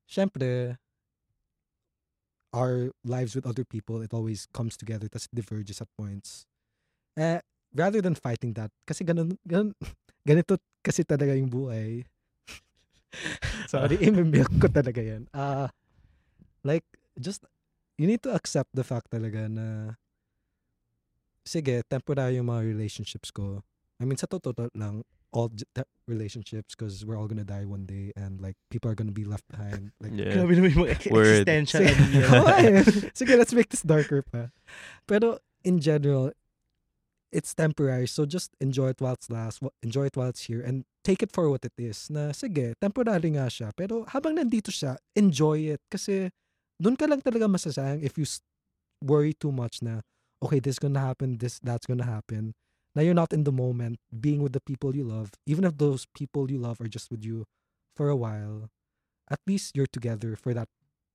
[0.08, 0.76] syempre,
[2.56, 6.48] our lives with other people, it always comes together, tas diverges at points.
[7.20, 7.44] Eh,
[7.76, 9.76] rather than fighting that, kasi ganun, ganun,
[10.28, 12.08] ganito kasi talaga yung buhay.
[13.72, 15.28] Sorry, imimilk ko talaga yan.
[15.36, 15.68] Uh,
[16.64, 16.84] like,
[17.20, 17.44] just,
[18.00, 19.96] you need to accept the fact talaga na,
[21.44, 23.60] sige, temporary yung mga relationships ko.
[24.00, 25.64] I mean, sa totoo lang, all j-
[26.08, 29.44] relationships because we're all gonna die one day and like people are gonna be left
[29.48, 29.90] behind.
[30.00, 30.32] Like, Yeah.
[30.38, 31.48] Grabe naman yung Word.
[31.48, 31.82] existential.
[31.82, 32.74] Sige, ano yun.
[32.76, 32.84] Eh.
[33.12, 34.54] Sige, let's make this darker pa.
[35.06, 36.30] Pero in general,
[37.34, 38.06] it's temporary.
[38.06, 39.60] So just enjoy it while it lasts.
[39.82, 40.62] Enjoy it while it's here.
[40.62, 42.08] And take it for what it is.
[42.08, 43.74] Na sige, temporary nga siya.
[43.76, 45.82] Pero habang nandito siya, enjoy it.
[45.90, 46.30] Kasi
[46.80, 48.24] doon ka lang talaga masasayang if you
[49.04, 50.00] worry too much na,
[50.40, 52.54] okay, this gonna happen, this, that's gonna happen.
[52.96, 55.36] Now you're not in the moment, being with the people you love.
[55.44, 57.44] Even if those people you love are just with you
[57.94, 58.72] for a while,
[59.28, 60.72] at least you're together for that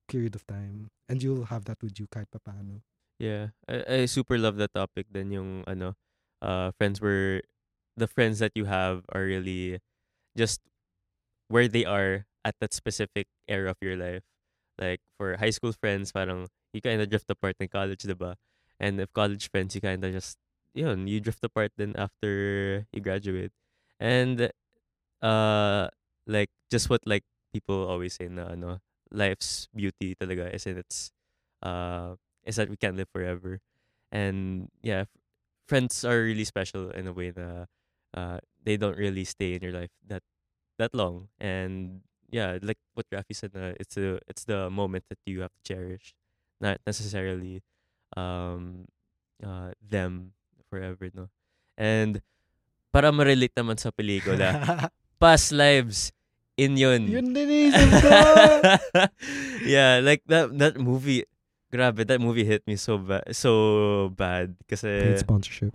[0.07, 2.85] period of time and you'll have that with you kahit papaano.
[3.17, 5.09] Yeah, I, I super love that topic.
[5.09, 5.97] Then yung ano,
[6.41, 7.41] uh, friends were
[7.97, 9.81] the friends that you have are really
[10.37, 10.61] just
[11.49, 14.21] where they are at that specific era of your life.
[14.77, 18.37] Like for high school friends, parang you kind of drift apart in college, diba?
[18.79, 20.37] And if college friends, you kind of just
[20.73, 23.51] yun, you drift apart then after you graduate.
[23.99, 24.51] And
[25.21, 25.89] uh
[26.27, 28.79] like just what like people always say na ano,
[29.11, 31.11] life's beauty talaga is in its
[31.63, 33.59] uh is that we can't live forever.
[34.11, 35.17] And yeah, f-
[35.67, 37.67] friends are really special in a way that
[38.13, 40.23] uh they don't really stay in your life that
[40.79, 41.29] that long.
[41.39, 45.53] And yeah, like what Raffy said, uh, it's a it's the moment that you have
[45.53, 46.15] to cherish,
[46.61, 47.63] not necessarily
[48.17, 48.85] um
[49.43, 50.33] uh them
[50.71, 51.27] forever, no.
[51.75, 52.23] And
[52.95, 54.55] para ma-relate naman sa pelikula,
[55.21, 56.15] past lives
[56.55, 57.11] in yun.
[57.11, 58.15] Yun din isip ko!
[59.75, 61.27] yeah, like that that movie.
[61.71, 64.55] Grabe, that movie hit me so bad, so bad.
[64.67, 65.71] Kasi Paid sponsorship.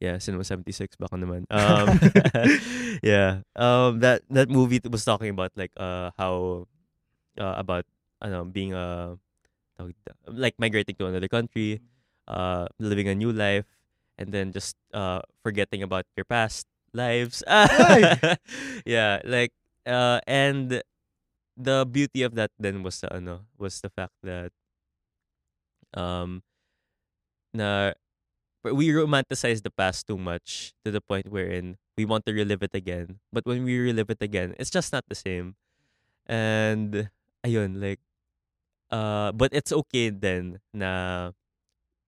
[0.00, 1.44] yeah, Cinema 76 baka naman.
[1.52, 2.00] Um,
[3.04, 6.64] yeah, um, that that movie was talking about like uh how
[7.36, 7.84] uh, about
[8.24, 9.20] ano being a
[10.32, 11.80] like migrating to another country,
[12.28, 13.68] uh, living a new life,
[14.22, 17.42] and then just uh forgetting about your past lives.
[18.86, 19.50] yeah, like
[19.86, 20.82] uh and
[21.58, 24.54] the beauty of that then was the ano was the fact that
[25.94, 26.42] um
[27.52, 27.92] na
[28.64, 32.74] we romanticize the past too much to the point wherein we want to relive it
[32.74, 33.18] again.
[33.32, 35.56] But when we relive it again, it's just not the same.
[36.26, 37.10] And
[37.44, 38.00] ayun, like
[38.90, 41.32] uh but it's okay then na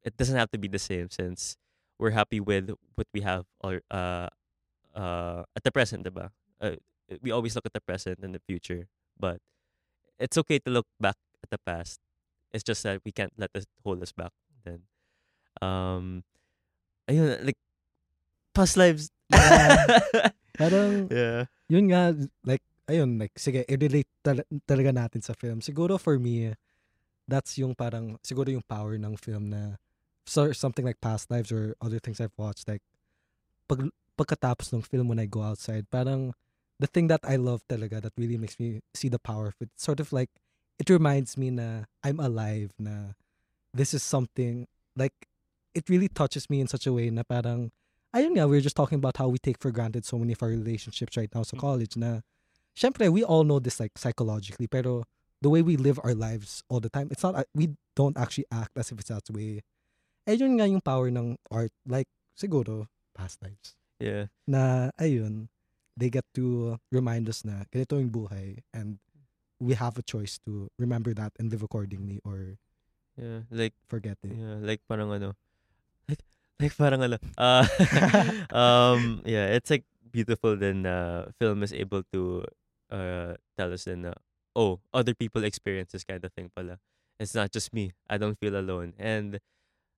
[0.04, 1.56] it doesn't have to be the same since
[1.98, 4.28] we're happy with what we have or uh
[4.94, 6.30] uh at the present, diba?
[6.60, 6.76] Uh,
[7.20, 9.38] we always look at the present and the future, but
[10.18, 12.00] it's okay to look back at the past.
[12.52, 14.32] It's just that we can't let it hold us back
[14.64, 14.86] then.
[15.60, 16.24] Um
[17.10, 17.58] ayun, like
[18.54, 19.10] past lives.
[20.54, 21.50] Parang, yeah.
[21.66, 22.14] yun nga,
[22.46, 25.58] like, ayun, like, sige, i-relate tal- talaga natin sa film.
[25.58, 26.54] Siguro for me,
[27.26, 29.74] that's yung parang, siguro yung power ng film na,
[30.26, 32.82] so, something like past lives or other things I've watched, like,
[33.68, 36.32] pag, pagkatapos ng film when I go outside, parang,
[36.80, 39.70] the thing that I love talaga that really makes me see the power of it,
[39.76, 40.30] sort of like,
[40.78, 43.14] it reminds me na I'm alive, na
[43.72, 45.14] this is something, like,
[45.74, 47.70] it really touches me in such a way na parang,
[48.14, 50.42] ayun nga, we we're just talking about how we take for granted so many of
[50.42, 51.60] our relationships right now sa mm.
[51.60, 52.20] college na,
[52.78, 55.04] syempre, we all know this like psychologically, pero
[55.42, 58.70] the way we live our lives all the time, it's not, we don't actually act
[58.78, 59.60] as if it's that way.
[60.26, 63.76] Eh, yun nga yung power ng art, like, siguro, past lives.
[64.00, 64.32] Yeah.
[64.48, 65.48] Na, ayun,
[65.96, 68.98] they get to remind us na ganito yung buhay and
[69.62, 72.58] we have a choice to remember that and live accordingly or
[73.14, 73.46] Yeah.
[73.46, 74.34] Like forget it.
[74.34, 75.38] yeah, like parang ano.
[76.10, 76.18] Like,
[76.58, 77.22] like parang ano.
[77.38, 77.62] Uh,
[78.50, 82.42] um yeah, it's like beautiful then uh film is able to
[82.90, 84.18] uh tell us then uh,
[84.58, 86.82] oh, other people experience this kind of thing pala.
[87.22, 87.94] It's not just me.
[88.10, 88.98] I don't feel alone.
[88.98, 89.38] And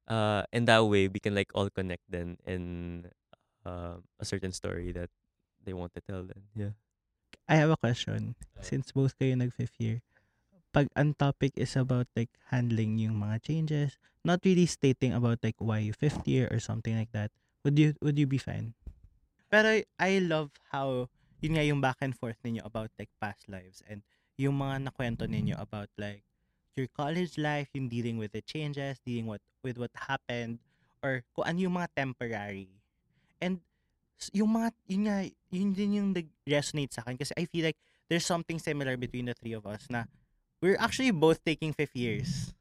[0.07, 3.07] uh in that way we can like all connect then in
[3.67, 5.11] uh, a certain story that
[5.67, 6.47] they want to tell then.
[6.55, 6.75] Yeah.
[7.51, 8.39] I have a question.
[8.63, 10.03] Since both kayo nag-fifth year,
[10.71, 15.59] pag ang topic is about like handling yung mga changes, not really stating about like
[15.59, 17.31] why fifth year or something like that,
[17.63, 18.75] would you would you be fine?
[19.47, 21.07] Pero I love how
[21.39, 24.03] yun nga yung back and forth ninyo about like past lives and
[24.35, 26.26] yung mga nakwento ninyo about like
[26.77, 30.61] your college life, yung dealing with the changes, dealing what with what happened,
[31.03, 32.69] or kung ano yung mga temporary.
[33.41, 33.61] And
[34.33, 35.19] yung mga, yun nga,
[35.53, 37.77] yun din yung nag-resonate sa akin kasi I feel like
[38.09, 40.09] there's something similar between the three of us na
[40.61, 42.57] we're actually both taking fifth years.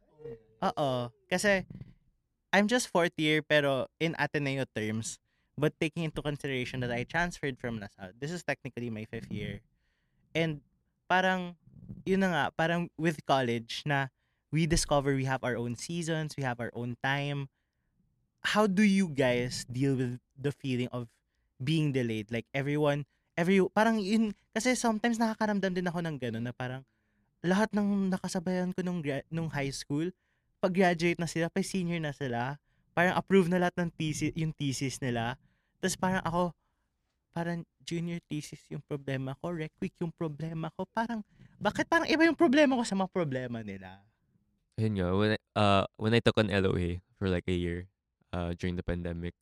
[0.59, 1.11] Oo.
[1.31, 1.63] Kasi
[2.51, 5.19] I'm just fourth year pero in Ateneo terms,
[5.55, 9.63] but taking into consideration that I transferred from LaSalle, this is technically my fifth year.
[10.35, 10.59] And
[11.07, 11.55] parang,
[12.05, 14.09] yun na nga, parang with college na
[14.53, 17.49] we discover we have our own seasons, we have our own time.
[18.55, 21.09] How do you guys deal with the feeling of
[21.57, 22.29] being delayed?
[22.29, 26.85] Like everyone, every, parang yun, kasi sometimes nakakaramdam din ako ng gano'n na parang
[27.45, 30.09] lahat ng nakasabayan ko nung, nung high school,
[30.63, 32.57] pag-graduate na sila, pa senior na sila,
[32.95, 35.35] parang approve na lahat ng thesis, yung thesis nila.
[35.83, 36.43] Tapos parang ako,
[37.35, 40.87] parang junior thesis yung problema ko, requic yung problema ko.
[40.95, 41.21] Parang,
[41.59, 44.03] bakit parang iba yung problema ko sa mga problema nila?
[44.75, 47.87] Ayun nga, when I, uh, when I took an LOA for like a year
[48.35, 49.33] uh, during the pandemic,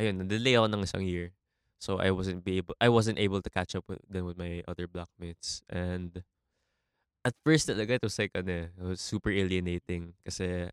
[0.00, 1.30] ayun, na-delay ako ng isang year.
[1.78, 4.64] So I wasn't be able I wasn't able to catch up with then with my
[4.66, 5.60] other blockmates.
[5.68, 6.24] And
[7.20, 10.72] at first talaga it was like ano, eh, it was super alienating kasi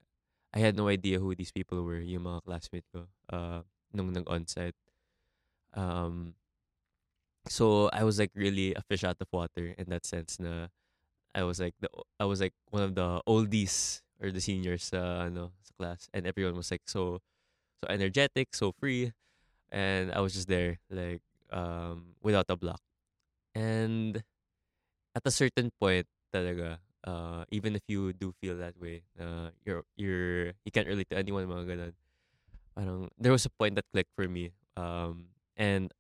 [0.54, 4.78] I had no idea who these people were, yung mga classmate ko uh, nung nag-onsite.
[5.74, 6.38] Um,
[7.48, 10.68] so I was like really a fish out of water in that sense na
[11.36, 15.28] I was like the I was like one of the oldies or the seniors sa
[15.28, 17.20] ano sa class and everyone was like so
[17.84, 19.12] so energetic, so free
[19.72, 22.82] and I was just there like um without a block.
[23.56, 24.24] And
[25.16, 29.84] at a certain point talaga uh even if you do feel that way uh you're
[29.98, 31.94] you're you can't relate to anyone mga ganun.
[32.74, 35.94] Parang there was a point that clicked for me um and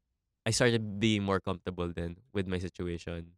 [0.45, 3.37] I started being more comfortable then with my situation.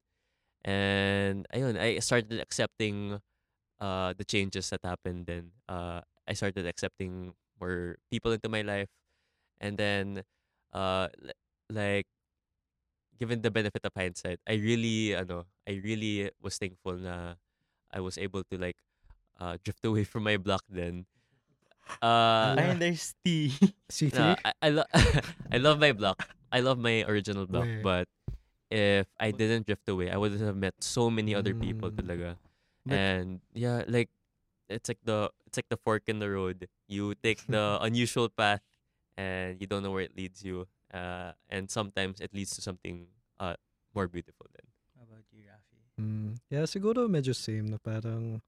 [0.66, 3.22] And ayun, I started accepting
[3.80, 5.52] uh the changes that happened then.
[5.70, 8.90] Uh I started accepting more people into my life.
[9.62, 10.24] And then
[10.74, 11.10] uh
[11.70, 12.06] like
[13.20, 17.36] given the benefit of hindsight, I really ano, I really was thankful na
[17.94, 18.78] I was able to like
[19.40, 21.06] uh drift away from my block then.
[22.02, 23.54] Uh Ay, there's T.
[23.90, 24.18] C3?
[24.18, 24.92] no, I I, lo-
[25.54, 26.18] I love my block.
[26.56, 27.84] I love my original block, Where?
[27.84, 28.08] but
[28.72, 32.00] if I didn't drift away, I wouldn't have met so many other people Mm.
[32.00, 32.30] talaga.
[32.88, 34.08] But- and yeah, like
[34.72, 36.72] it's like the it's like the fork in the road.
[36.88, 38.64] You take the unusual path
[39.20, 40.64] and you don't know where it leads you.
[40.96, 43.60] Uh, and sometimes it leads to something uh
[43.92, 44.66] more beautiful then.
[44.96, 45.82] How about you, Raffy?
[46.00, 48.40] Mm, yeah, siguro medyo same na parang,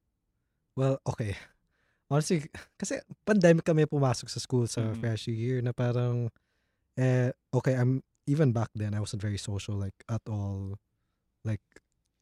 [0.75, 1.35] well, okay.
[2.11, 2.47] Honestly,
[2.79, 4.95] kasi pandemic kami pumasok sa school sa Mhm.
[5.03, 6.31] freshie year na parang,
[6.97, 10.77] eh, okay, I'm, even back then, I wasn't very social, like, at all.
[11.45, 11.61] Like,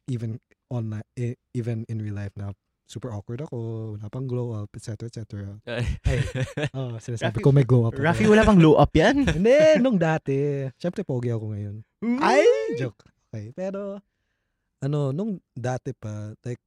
[0.06, 0.38] even
[0.70, 2.54] on, eh, even in real life now
[2.86, 5.10] super awkward ako, wala pang glow up, etc.
[5.10, 5.58] etc.
[5.66, 6.22] Ay,
[6.70, 8.02] Oh, sinasabi Raffy- ko may glow up ako.
[8.06, 9.26] Raffy, wala pang low up yan?
[9.36, 10.70] Hindi, nung dati.
[10.78, 11.82] Siyempre, pogi ako ngayon.
[12.22, 12.46] Ay!
[12.78, 13.02] Joke.
[13.26, 13.50] Okay.
[13.58, 13.98] Pero,
[14.78, 16.62] ano, nung dati pa, like,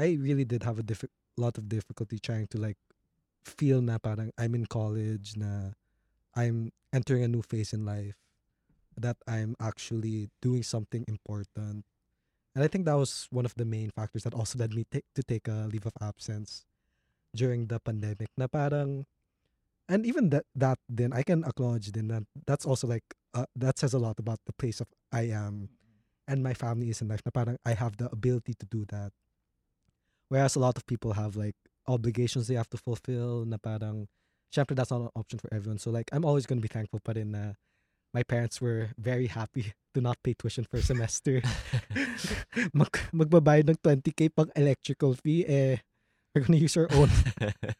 [0.00, 2.80] I really did have a diffi- lot of difficulty trying to, like,
[3.44, 5.76] feel na parang I'm in college, na
[6.34, 8.16] I'm entering a new phase in life,
[8.96, 11.84] that I'm actually doing something important.
[12.54, 15.00] And I think that was one of the main factors that also led me ta-
[15.14, 16.66] to take a leave of absence
[17.34, 18.28] during the pandemic.
[18.36, 19.06] Na parang,
[19.88, 23.78] and even that, that then I can acknowledge then that that's also like, uh, that
[23.78, 25.70] says a lot about the place of I am
[26.28, 27.24] and my family is in life.
[27.24, 29.12] Na parang I have the ability to do that.
[30.28, 31.56] Whereas a lot of people have like
[31.88, 34.08] obligations they have to fulfill na parang,
[34.52, 35.80] syempre that's not an option for everyone.
[35.80, 37.56] So like, I'm always going to be thankful pa rin na
[38.12, 41.40] my parents were very happy to not pay tuition for a semester.
[42.76, 45.80] Mag, magbabayad ng 20k pang electrical fee, eh,
[46.32, 47.08] we're gonna use our own.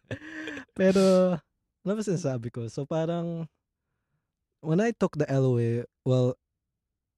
[0.79, 1.37] Pero,
[1.85, 2.69] ano ba sinasabi ko?
[2.69, 3.49] So parang,
[4.65, 6.37] when I took the LOA, well,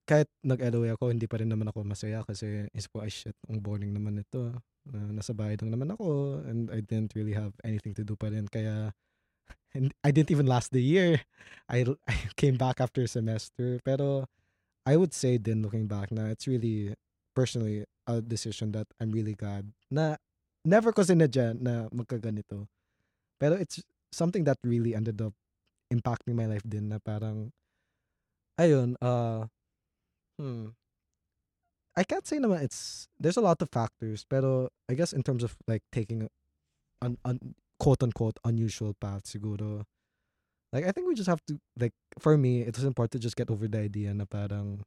[0.04, 3.62] kahit nag-LOA ako, hindi pa rin naman ako masaya kasi isip ko, ay shit, ang
[3.62, 4.52] boring naman ito.
[4.84, 8.28] Uh, nasa bahay lang naman ako and I didn't really have anything to do pa
[8.28, 8.44] rin.
[8.46, 8.92] Kaya,
[9.74, 11.20] and I didn't even last the year.
[11.68, 13.80] I, I came back after a semester.
[13.84, 14.26] Pero,
[14.86, 16.94] I would say then looking back na it's really,
[17.34, 20.16] personally, a decision that I'm really glad na
[20.64, 22.68] never ko sinadya na magkaganito.
[23.40, 23.82] Pero it's
[24.12, 25.32] something that really ended up
[25.92, 27.50] impacting my life din na parang,
[28.60, 29.48] ayun, uh,
[30.38, 30.76] hmm,
[31.96, 35.42] I can't say naman it's, there's a lot of factors, pero I guess in terms
[35.42, 36.28] of like taking
[37.00, 37.54] an, an
[37.84, 39.84] quote-unquote unusual path siguro,
[40.72, 43.36] like I think we just have to, like, for me, it was important to just
[43.36, 44.80] get over the idea na parang,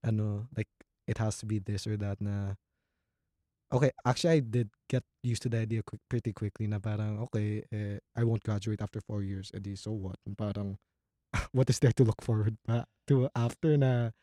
[0.00, 0.72] ano, like
[1.06, 2.56] it has to be this or that na
[3.72, 7.66] Okay, actually I did get used to the idea quick, pretty quickly na parang okay,
[7.74, 9.50] eh, I won't graduate after four years.
[9.50, 10.22] Edi so what?
[10.38, 10.78] Parang
[11.52, 14.14] what is there to look forward pa to after na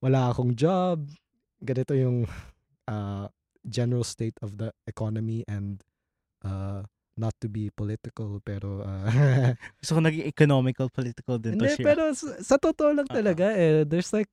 [0.00, 1.12] wala akong job,
[1.60, 2.24] ganito yung
[2.88, 3.28] uh,
[3.68, 5.84] general state of the economy and
[6.40, 11.84] uh, not to be political pero uh, ko naging economical, political din to Hindi, siya.
[11.84, 13.16] pero sa, sa totoo lang Oo.
[13.16, 14.28] talaga eh, there's like,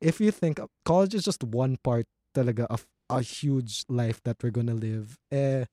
[0.00, 4.54] if you think, college is just one part talaga of a huge life that we're
[4.54, 5.18] gonna live.
[5.28, 5.66] Eh,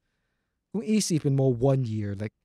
[0.74, 2.36] kung isipin mo one year, like,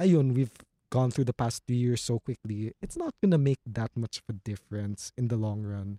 [0.00, 0.54] ayun, we've
[0.90, 4.24] gone through the past two years so quickly, it's not gonna make that much of
[4.30, 5.98] a difference in the long run.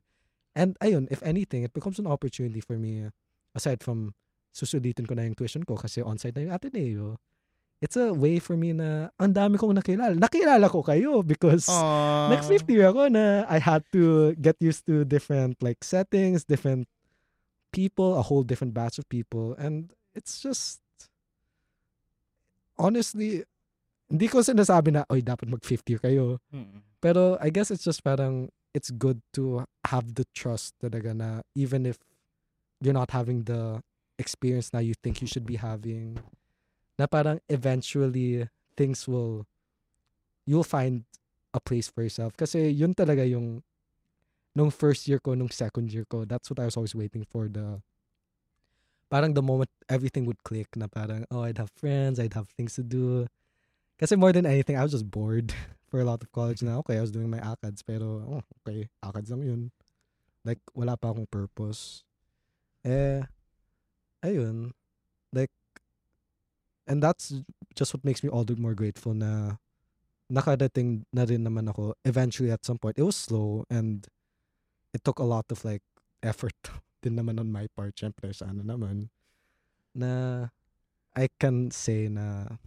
[0.55, 3.09] And ayun, if anything, it becomes an opportunity for me,
[3.55, 4.13] aside from
[4.53, 7.17] susulitin ko na yung tuition ko kasi on-site na yung Ateneo,
[7.83, 10.15] it's a way for me na ang dami kong nakilala.
[10.15, 12.31] Nakilala ko kayo because Aww.
[12.31, 16.87] next 50 year ako na I had to get used to different like settings, different
[17.73, 19.57] people, a whole different batch of people.
[19.59, 20.79] And it's just,
[22.79, 23.43] honestly,
[24.07, 26.39] hindi ko sinasabi na, oy, dapat mag-50 kayo.
[26.53, 26.87] Mm.
[27.01, 31.83] Pero I guess it's just parang, it's good to have the trust talaga na even
[31.83, 31.99] if
[32.79, 33.83] you're not having the
[34.23, 36.23] experience na you think you should be having,
[36.95, 38.47] na parang eventually
[38.79, 39.43] things will,
[40.47, 41.03] you'll find
[41.51, 42.31] a place for yourself.
[42.39, 43.59] Kasi yun talaga yung,
[44.55, 47.51] nung first year ko, nung second year ko, that's what I was always waiting for,
[47.51, 47.83] the,
[49.11, 52.73] parang the moment everything would click na parang, oh, I'd have friends, I'd have things
[52.79, 53.27] to do.
[53.99, 55.53] Kasi more than anything, I was just bored
[55.89, 58.89] for a lot of college na, okay, I was doing my ACADS, pero, oh, okay,
[59.05, 59.61] ACADS lang yun.
[60.41, 62.03] Like, wala pa akong purpose.
[62.83, 63.21] Eh,
[64.23, 64.71] ayun,
[65.31, 65.51] like,
[66.87, 67.33] and that's
[67.75, 69.55] just what makes me all the more grateful na
[70.31, 72.97] nakadating na rin naman ako eventually at some point.
[72.97, 74.07] It was slow and
[74.93, 75.83] it took a lot of like
[76.21, 76.55] effort
[77.03, 77.95] din naman on my part.
[77.95, 79.09] Syempre, sana naman
[79.93, 80.47] na
[81.13, 82.57] I can say na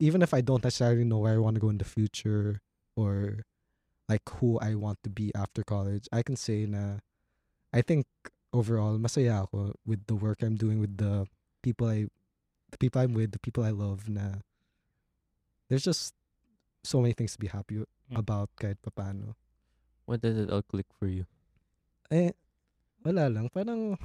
[0.00, 2.60] even if I don't necessarily know where I want to go in the future
[2.96, 3.44] or
[4.08, 7.04] like who I want to be after college, I can say na
[7.72, 8.06] I think
[8.54, 11.26] overall masaya ako with the work I'm doing with the
[11.66, 12.06] people I
[12.70, 14.38] the people I'm with, the people I love na
[15.66, 16.14] there's just
[16.86, 17.82] so many things to be happy
[18.12, 18.20] Mm.
[18.20, 19.32] about kahit papano.
[20.04, 21.24] When did it all click for you?
[22.12, 22.36] Eh,
[23.00, 23.48] wala lang.
[23.48, 23.96] Parang,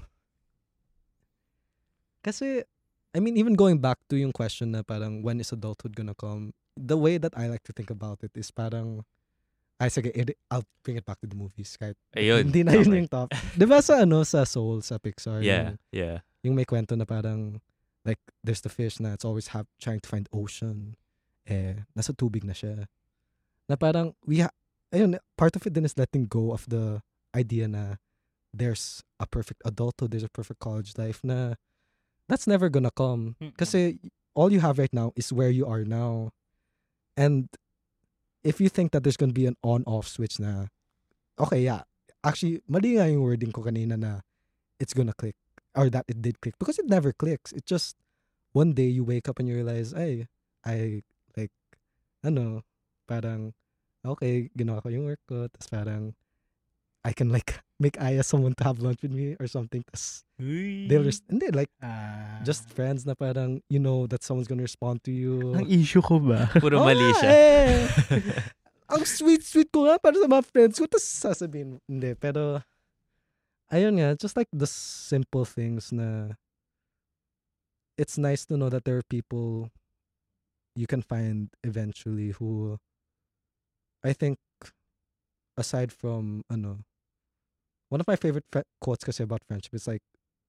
[2.23, 2.63] kasi,
[3.11, 6.55] I mean, even going back to yung question na parang, when is adulthood gonna come?
[6.79, 9.03] The way that I like to think about it is parang,
[9.79, 10.11] ay, sige,
[10.51, 11.79] I'll bring it back to the movies.
[11.79, 12.51] Kahit, Ayun.
[12.51, 12.99] hindi na yun okay.
[12.99, 13.31] yung top.
[13.55, 16.17] Di ba sa ano, sa Soul, sa Pixar, Yeah, yung, yeah.
[16.43, 17.63] yung may kwento na parang,
[18.03, 20.99] like, there's the fish na it's always have, trying to find ocean.
[21.47, 22.91] Eh, nasa tubig na siya.
[23.71, 24.53] Na parang, we ha-
[24.91, 26.99] ayun, part of it din is letting go of the
[27.31, 27.95] idea na
[28.53, 31.55] there's a perfect adulthood, there's a perfect college life na
[32.27, 33.37] that's never gonna come.
[33.57, 33.99] Kasi
[34.33, 36.33] all you have right now is where you are now.
[37.17, 37.49] And
[38.43, 40.67] if you think that there's gonna be an on-off switch na,
[41.39, 41.83] okay, yeah,
[42.23, 44.21] actually, mali nga yung wording ko kanina na
[44.79, 45.35] it's gonna click
[45.75, 47.51] or that it did click because it never clicks.
[47.51, 47.95] It just,
[48.51, 50.27] one day you wake up and you realize, ay,
[50.65, 51.03] I,
[51.37, 51.51] like,
[52.23, 52.63] ano,
[53.07, 53.53] parang,
[54.03, 56.15] okay, ginawa ko yung work ko, tapos parang,
[57.03, 59.83] I can like make Aya someone to have lunch with me or something.
[59.87, 62.43] Tapos they'll res- hindi, like, Ah.
[62.43, 65.55] just friends na parang, you know that someone's gonna respond to you.
[65.55, 66.51] Ang issue ko ba?
[66.63, 67.31] Puro Oo mali siya.
[67.31, 67.87] eh.
[68.91, 70.89] Ang sweet-sweet ko nga para sa mga friends ko.
[70.91, 72.11] Tapos sasabihin, hindi.
[72.19, 72.59] Pero,
[73.71, 76.35] ayun nga, just like the simple things na
[77.95, 79.69] it's nice to know that there are people
[80.75, 82.79] you can find eventually who
[84.03, 84.39] I think
[85.59, 86.79] aside from ano
[87.89, 90.01] one of my favorite fri- quotes kasi about friendship is like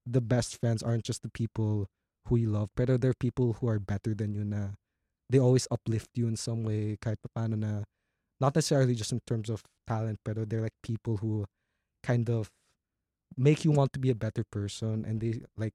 [0.07, 1.88] the best friends aren't just the people
[2.28, 4.76] who you love pero they're people who are better than you na
[5.28, 7.84] they always uplift you in some way kahit paano na
[8.41, 11.45] not necessarily just in terms of talent pero they're like people who
[12.03, 12.51] kind of
[13.36, 15.74] make you want to be a better person and they like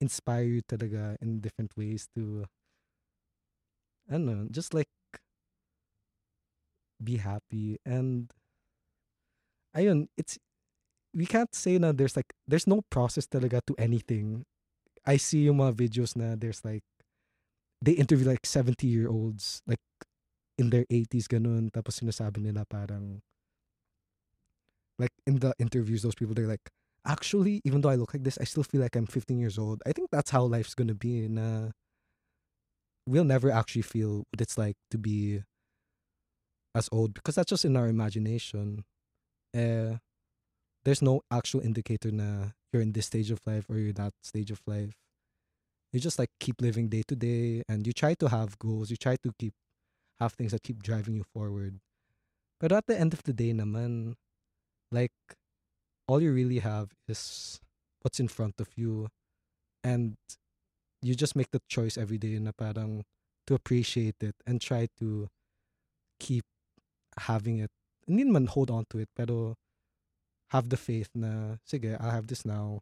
[0.00, 2.44] inspire you talaga in different ways to
[4.08, 4.88] I don't know just like
[7.02, 8.32] be happy and
[9.76, 10.38] ayun it's
[11.14, 14.44] we can't say na there's like there's no process talaga to anything.
[15.06, 16.84] I see yung mga videos na there's like
[17.80, 19.80] they interview like 70 year olds like
[20.58, 21.70] in their 80s ganun.
[21.72, 23.22] Tapos sinasabi nila parang
[24.98, 26.68] like in the interviews those people they're like
[27.06, 29.82] actually even though I look like this I still feel like I'm 15 years old.
[29.86, 31.70] I think that's how life's gonna be na
[33.06, 35.42] we'll never actually feel what it's like to be
[36.74, 38.84] as old because that's just in our imagination.
[39.54, 39.96] Eh
[40.88, 44.50] there's no actual indicator na you're in this stage of life or you're that stage
[44.50, 44.96] of life.
[45.92, 48.88] You just like keep living day to day and you try to have goals.
[48.88, 49.52] You try to keep
[50.18, 51.80] have things that keep driving you forward.
[52.58, 54.16] But at the end of the day naman,
[54.90, 55.12] like
[56.08, 57.60] all you really have is
[58.00, 59.08] what's in front of you.
[59.84, 60.16] And
[61.02, 63.04] you just make the choice every day na parang
[63.46, 65.28] to appreciate it and try to
[66.18, 66.44] keep
[67.28, 67.70] having it.
[68.08, 69.52] Hindi naman hold on to it, pero
[70.50, 72.80] have the faith na, sige, I'll have this now.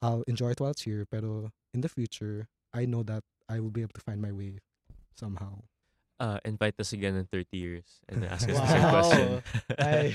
[0.00, 3.70] I'll enjoy it while it's here, pero in the future, I know that I will
[3.70, 4.60] be able to find my way
[5.12, 5.64] somehow.
[6.20, 8.68] Uh, invite us again in 30 years and ask us the Wow.
[8.68, 9.28] same question.
[9.80, 10.12] Ay,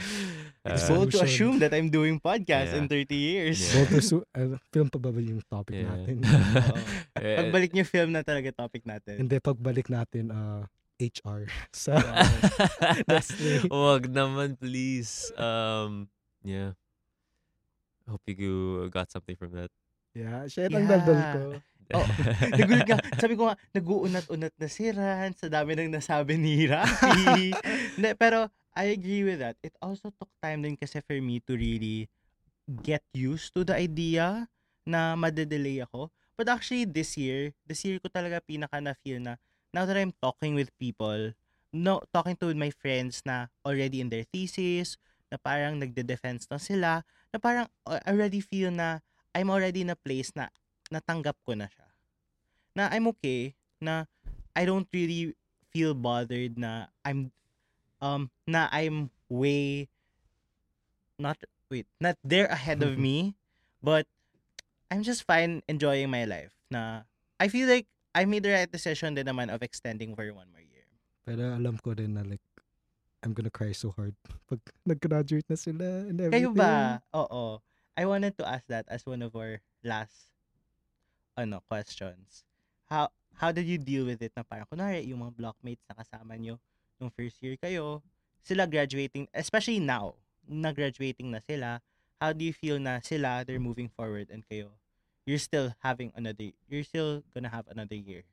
[0.66, 2.82] It's Uh, bold to assume that I'm doing podcast Yeah.
[2.82, 3.58] in 30 years.
[3.74, 3.86] Yeah.
[3.90, 5.90] To su- uh, film pa ba ba yung topic yeah.
[5.94, 6.22] natin?
[7.22, 9.18] Eh, Pagbalik niyo film na talaga topic natin.
[9.26, 10.66] Hindi, pagbalik natin, uh,
[10.98, 11.46] HR.
[11.74, 11.98] Sa,
[13.10, 13.66] Nestle.
[13.70, 15.30] Wag naman, please.
[15.38, 16.10] Um,
[16.46, 16.72] yeah.
[18.06, 19.74] I hope you got something from that.
[20.16, 21.42] yeah, share ang daldal ko.
[21.94, 22.02] Oh,
[22.50, 22.98] Nagulat nga.
[23.22, 27.54] Sabi ko nga, nag-uunat-unat na si Ran sa dami ng nasabi ni Rafi.
[27.94, 29.54] Hindi, pero I agree with that.
[29.62, 32.10] It also took time din kasi for me to really
[32.82, 34.50] get used to the idea
[34.82, 36.10] na madedelay ako.
[36.34, 39.38] But actually, this year, this year ko talaga pinaka na-feel na
[39.70, 41.38] now that I'm talking with people,
[41.70, 44.98] no, talking to my friends na already in their thesis,
[45.36, 47.04] na parang nagde-defense na sila,
[47.36, 49.04] na parang uh, already feel na
[49.36, 50.48] I'm already in a place na
[50.88, 51.92] natanggap ko na siya.
[52.72, 53.52] Na I'm okay,
[53.84, 54.08] na
[54.56, 55.36] I don't really
[55.76, 57.36] feel bothered na I'm
[58.00, 59.92] um na I'm way
[61.20, 61.36] not
[61.68, 63.36] wait, not there ahead of me,
[63.84, 64.08] but
[64.88, 66.56] I'm just fine enjoying my life.
[66.72, 67.04] Na
[67.44, 70.64] I feel like I made the right decision din naman of extending for one more
[70.64, 70.88] year.
[71.28, 72.40] Pero alam ko rin na like,
[73.26, 74.14] I'm gonna cry so hard
[74.50, 76.54] pag nag-graduate na sila and everything.
[76.54, 77.02] Kayo ba?
[77.18, 77.60] Oo.
[77.98, 80.30] I wanted to ask that as one of our last
[81.34, 82.46] ano questions.
[82.86, 83.10] How
[83.42, 86.62] how did you deal with it na parang kunwari yung mga blockmates na kasama nyo
[87.02, 88.00] nung first year kayo,
[88.46, 90.16] sila graduating, especially now,
[90.48, 91.82] na graduating na sila,
[92.22, 94.72] how do you feel na sila, they're moving forward and kayo,
[95.28, 98.24] you're still having another, you're still gonna have another year.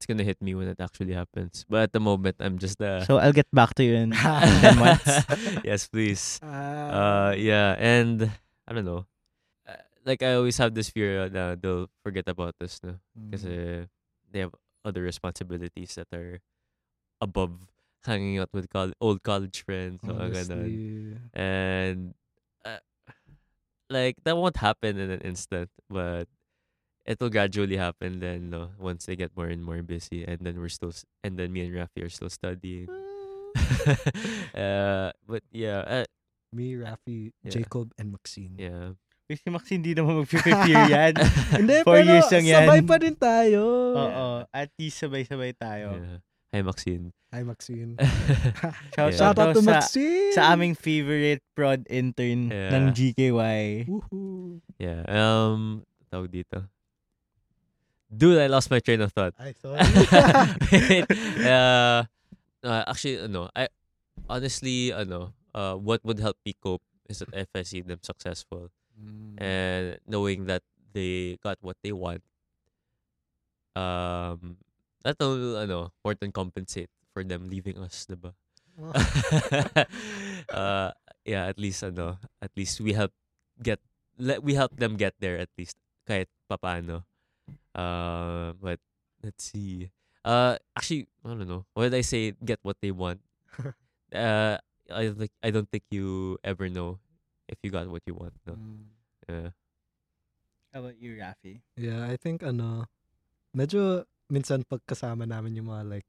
[0.00, 1.68] It's gonna hit me when it actually happens.
[1.68, 4.16] But at the moment, I'm just uh, So I'll get back to you in
[4.64, 5.28] 10 months.
[5.68, 6.40] yes, please.
[6.40, 8.32] Ah, Uh, yeah, and
[8.64, 9.04] I don't know.
[9.68, 9.76] Uh,
[10.08, 12.96] like I always have this fear that they'll forget about us, no?
[13.12, 13.28] mm.
[13.28, 13.52] Kasi
[14.32, 14.56] they have
[14.88, 16.40] other responsibilities that are
[17.20, 17.68] above
[18.08, 20.00] hanging out with col- old college friends.
[20.00, 20.80] So, ganun.
[21.36, 22.16] And
[22.64, 22.80] uh,
[23.92, 26.24] like that won't happen in an instant, but
[27.06, 30.68] it'll gradually happen then no once they get more and more busy and then we're
[30.72, 30.92] still
[31.24, 32.88] and then me and Rafi are still studying.
[34.54, 36.04] uh, but yeah, uh,
[36.52, 37.50] me, Rafi, Yeah.
[37.50, 38.54] Jacob, and Maxine.
[38.58, 38.94] yeah.
[39.30, 41.14] Uy, si Max hindi naman mag-fifth year yan.
[41.54, 42.66] Hindi, Four pero years lang yan.
[42.66, 43.62] sabay pa rin tayo.
[43.94, 45.94] Oo, at least sabay-sabay tayo.
[46.02, 46.18] yeah.
[46.50, 47.14] Hi Maxine.
[47.30, 47.94] Hi, Maxine.
[48.98, 49.18] Shout, Yeah.
[49.22, 50.34] Shout out to daw sa, Maxine!
[50.34, 52.74] sa aming favorite prod intern Yeah.
[52.74, 53.86] ng GKY.
[53.86, 54.58] Woohoo.
[54.82, 55.06] Yeah.
[55.06, 56.66] Um tawag dito.
[58.10, 59.34] Dude, I lost my train of thought.
[59.38, 59.78] Ay, sorry.
[60.90, 61.06] Wait,
[61.46, 62.02] uh,
[62.66, 63.70] uh, actually, ano, I
[64.28, 68.70] honestly, ano, uh, what would help me cope is that if I see them successful
[69.00, 69.40] Mm.
[69.40, 70.60] and knowing that
[70.92, 72.20] they got what they want,
[73.72, 74.60] um,
[75.04, 78.36] that will, ano, more than compensate for them leaving us, diba?
[80.52, 80.92] uh,
[81.24, 83.12] yeah, at least, ano, at least we help
[83.62, 83.80] get,
[84.18, 87.08] let we help them get there at least, kahit papaano.
[87.74, 88.80] Uh, but
[89.22, 89.90] let's see.
[90.24, 91.64] Uh, actually, I don't know.
[91.74, 92.34] What did I say?
[92.44, 93.20] Get what they want.
[94.14, 94.58] uh,
[94.90, 96.98] I don't think I don't think you ever know
[97.48, 98.34] if you got what you want.
[98.46, 98.54] No.
[98.54, 98.84] Mm.
[99.28, 99.48] Yeah.
[100.72, 101.62] How about you, Raffy?
[101.74, 102.86] Yeah, I think ano,
[103.50, 106.08] medyo minsan pagkasama namin yung mga like,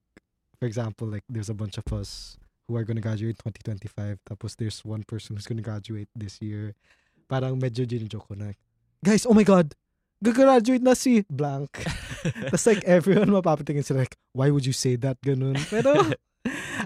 [0.62, 2.38] for example, like there's a bunch of us
[2.70, 6.78] who are gonna graduate 2025 tapos there's one person who's gonna graduate this year.
[7.26, 8.53] Parang medyo joke ko na,
[9.01, 9.74] guys, oh my God,
[10.22, 11.74] gagraduate na si blank.
[12.49, 15.17] Tapos like everyone mapapatingin sila like, why would you say that?
[15.26, 15.57] Ganun.
[15.67, 15.97] Pero,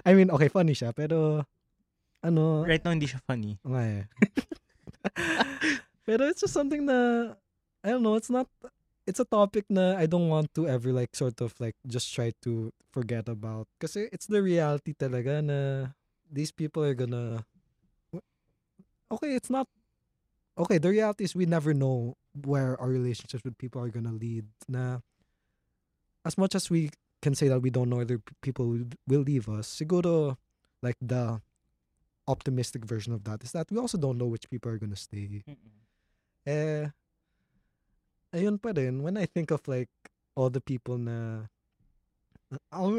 [0.04, 0.96] I mean, okay, funny siya.
[0.96, 1.44] Pero,
[2.24, 3.60] ano, Right now, hindi siya funny.
[3.60, 4.04] nga eh.
[6.06, 7.32] Pero it's just something na,
[7.84, 8.48] I don't know, it's not,
[9.06, 12.32] it's a topic na I don't want to ever like sort of like just try
[12.42, 13.68] to forget about.
[13.78, 15.92] Kasi it's the reality talaga na
[16.30, 17.44] these people are gonna,
[19.12, 19.66] okay, it's not,
[20.58, 24.44] okay, the reality is we never know where our relationships with people are gonna lead.
[24.68, 25.00] Na,
[26.24, 26.90] as much as we
[27.22, 28.66] can say that we don't know whether people
[29.06, 30.36] will- leave us, siguro,
[30.82, 31.40] like the
[32.28, 35.42] optimistic version of that is that we also don't know which people are gonna stay.
[36.46, 36.90] Eh,
[38.34, 39.90] ayun pa rin, when I think of like
[40.36, 41.48] all the people na
[42.70, 42.94] Oh?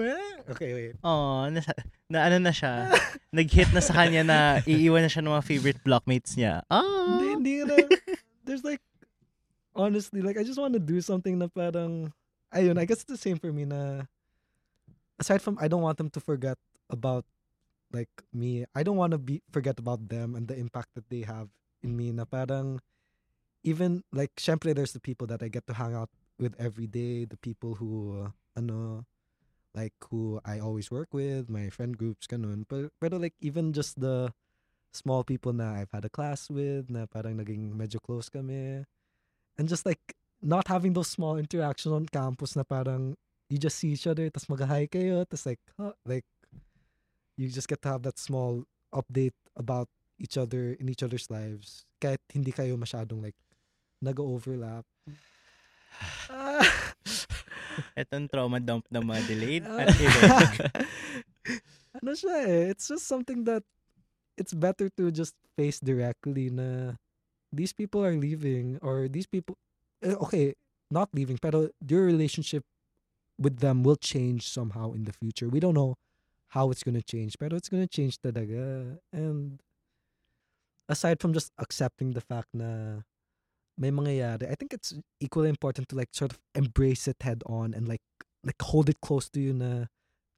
[0.51, 0.95] Okay, wait.
[1.03, 1.63] Oh, na,
[2.11, 2.91] na ano na siya.
[3.37, 6.67] Nag-hit na sa kanya na iiwan na siya ng mga favorite blockmates niya.
[6.67, 6.83] Ah.
[6.83, 7.75] Hindi, hindi na.
[8.45, 8.83] There's like,
[9.77, 12.11] honestly, like, I just want to do something na parang,
[12.53, 14.09] ayun, I guess it's the same for me na,
[15.19, 16.57] aside from, I don't want them to forget
[16.89, 17.23] about,
[17.93, 18.65] like, me.
[18.75, 21.49] I don't want to be, forget about them and the impact that they have
[21.83, 22.81] in me na parang,
[23.63, 26.09] even, like, syempre, there's the people that I get to hang out
[26.39, 29.05] with every day, the people who, uh, ano,
[29.73, 32.65] like, who I always work with, my friend groups, ganun.
[32.67, 34.33] Pero, pero like, even just the,
[34.97, 38.81] small people na I've had a class with, na parang naging medyo close kami.
[39.57, 43.17] And just like, not having those small interactions on campus na parang
[43.49, 46.25] you just see each other, tas mag-hi kayo, tas like, huh, like,
[47.37, 49.87] you just get to have that small update about
[50.19, 51.85] each other in each other's lives.
[52.01, 53.37] Kahit hindi kayo masyadong like,
[54.01, 54.85] nag-overlap.
[56.29, 56.61] Ah.
[57.99, 59.93] Etong trauma dump na mga delayed at
[62.01, 63.61] ano siya eh, it's just something that
[64.33, 66.97] it's better to just face directly na
[67.51, 69.55] these people are leaving or these people
[70.03, 70.53] eh, okay
[70.91, 72.63] not leaving pero your relationship
[73.39, 75.47] with them will change somehow in the future.
[75.47, 75.95] We don't know
[76.49, 78.97] how it's gonna change pero it's gonna change talaga.
[79.13, 79.61] And
[80.89, 83.01] aside from just accepting the fact na
[83.77, 87.73] may mangyayari I think it's equally important to like sort of embrace it head on
[87.73, 88.01] and like
[88.43, 89.85] like hold it close to you na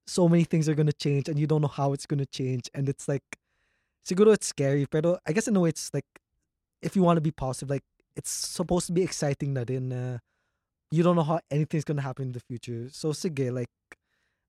[0.08, 2.70] so many things are gonna change and you don't know how it's gonna change.
[2.74, 3.24] And it's like
[4.04, 6.10] siguro it's scary pero I guess in a way it's like
[6.82, 7.84] if you want to be positive like
[8.16, 10.20] it's supposed to be exciting din na
[10.92, 12.90] you don't know how anything's gonna happen in the future.
[12.92, 13.72] So sige like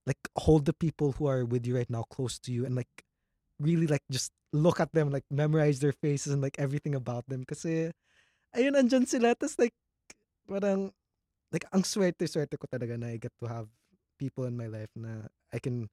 [0.05, 2.89] like hold the people who are with you right now close to you and like
[3.59, 7.45] really like just look at them like memorize their faces and like everything about them.
[7.45, 7.93] Kasi
[8.57, 9.35] ayun andyan sila.
[9.37, 9.77] Tas like
[10.49, 10.91] parang
[11.53, 13.69] like ang swerte swerte ko talaga na I get to have
[14.17, 15.87] people in my life na I can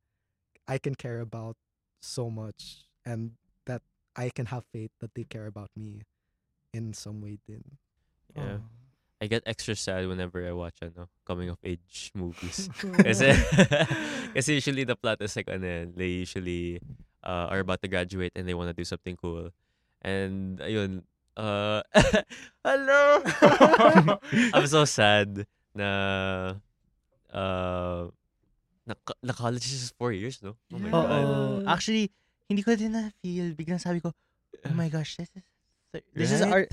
[0.66, 1.56] I can care about
[2.00, 3.36] so much and
[3.68, 3.82] that
[4.16, 6.08] I can have faith that they care about me
[6.72, 7.64] in some way din.
[8.36, 8.60] Yeah.
[8.60, 8.60] Oh.
[9.20, 12.70] I get extra sad whenever I watch ano, coming of age movies.
[13.02, 13.34] kasi,
[14.36, 16.78] kasi usually the plot is like ano, yan, they usually
[17.26, 19.50] uh, are about to graduate and they want to do something cool.
[20.02, 21.02] And ayun,
[21.34, 21.82] uh,
[22.64, 23.02] hello.
[24.54, 26.62] I'm so sad na
[27.34, 28.06] uh,
[28.86, 30.54] na, na college is four years, no?
[30.70, 31.02] Oh my Oo.
[31.02, 31.66] God.
[31.66, 32.14] Actually,
[32.46, 33.52] hindi ko din na-feel.
[33.58, 35.42] Biglang sabi ko, oh my gosh, this is
[36.14, 36.66] this is our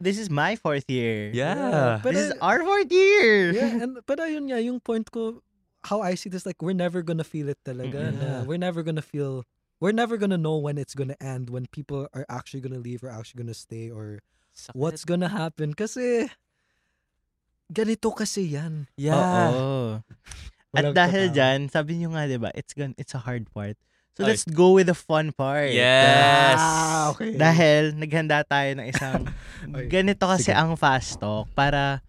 [0.00, 1.28] this is my fourth year.
[1.34, 2.00] Yeah.
[2.02, 3.52] But This is I- our fourth year.
[3.52, 5.42] yeah, and pero yun nga yung point ko
[5.84, 8.12] how I see this like we're never gonna feel it talaga.
[8.12, 8.16] Mm-mm.
[8.20, 8.40] na Yeah.
[8.48, 9.44] we're never gonna feel
[9.80, 13.08] we're never gonna know when it's gonna end when people are actually gonna leave or
[13.08, 14.20] actually gonna stay or
[14.52, 14.76] Sakit.
[14.76, 16.28] what's gonna happen kasi
[17.72, 18.88] ganito kasi yan.
[18.96, 19.52] Yeah.
[19.54, 20.00] Oo.
[20.70, 23.74] At dahil dyan, sabi niyo nga, di ba, it's, gon- it's a hard part.
[24.20, 25.72] So let's go with the fun part.
[25.72, 26.56] Yes.
[26.56, 27.34] Ah, okay.
[27.34, 29.24] Dahil naghanda tayo ng isang
[29.92, 30.60] ganito kasi sige.
[30.60, 32.04] ang fast talk para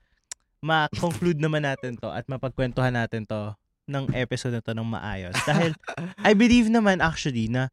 [0.60, 3.56] ma-conclude naman natin to at mapagkwentuhan natin to
[3.88, 5.34] ng episode na to ng maayos.
[5.44, 5.74] Dahil
[6.28, 7.72] I believe naman actually na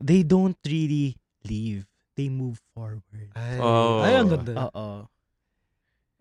[0.00, 1.84] they don't really leave.
[2.14, 3.02] They move forward.
[3.34, 4.00] Ay, Oh.
[4.00, 4.70] ay, ang ganda.
[4.70, 5.10] Oo.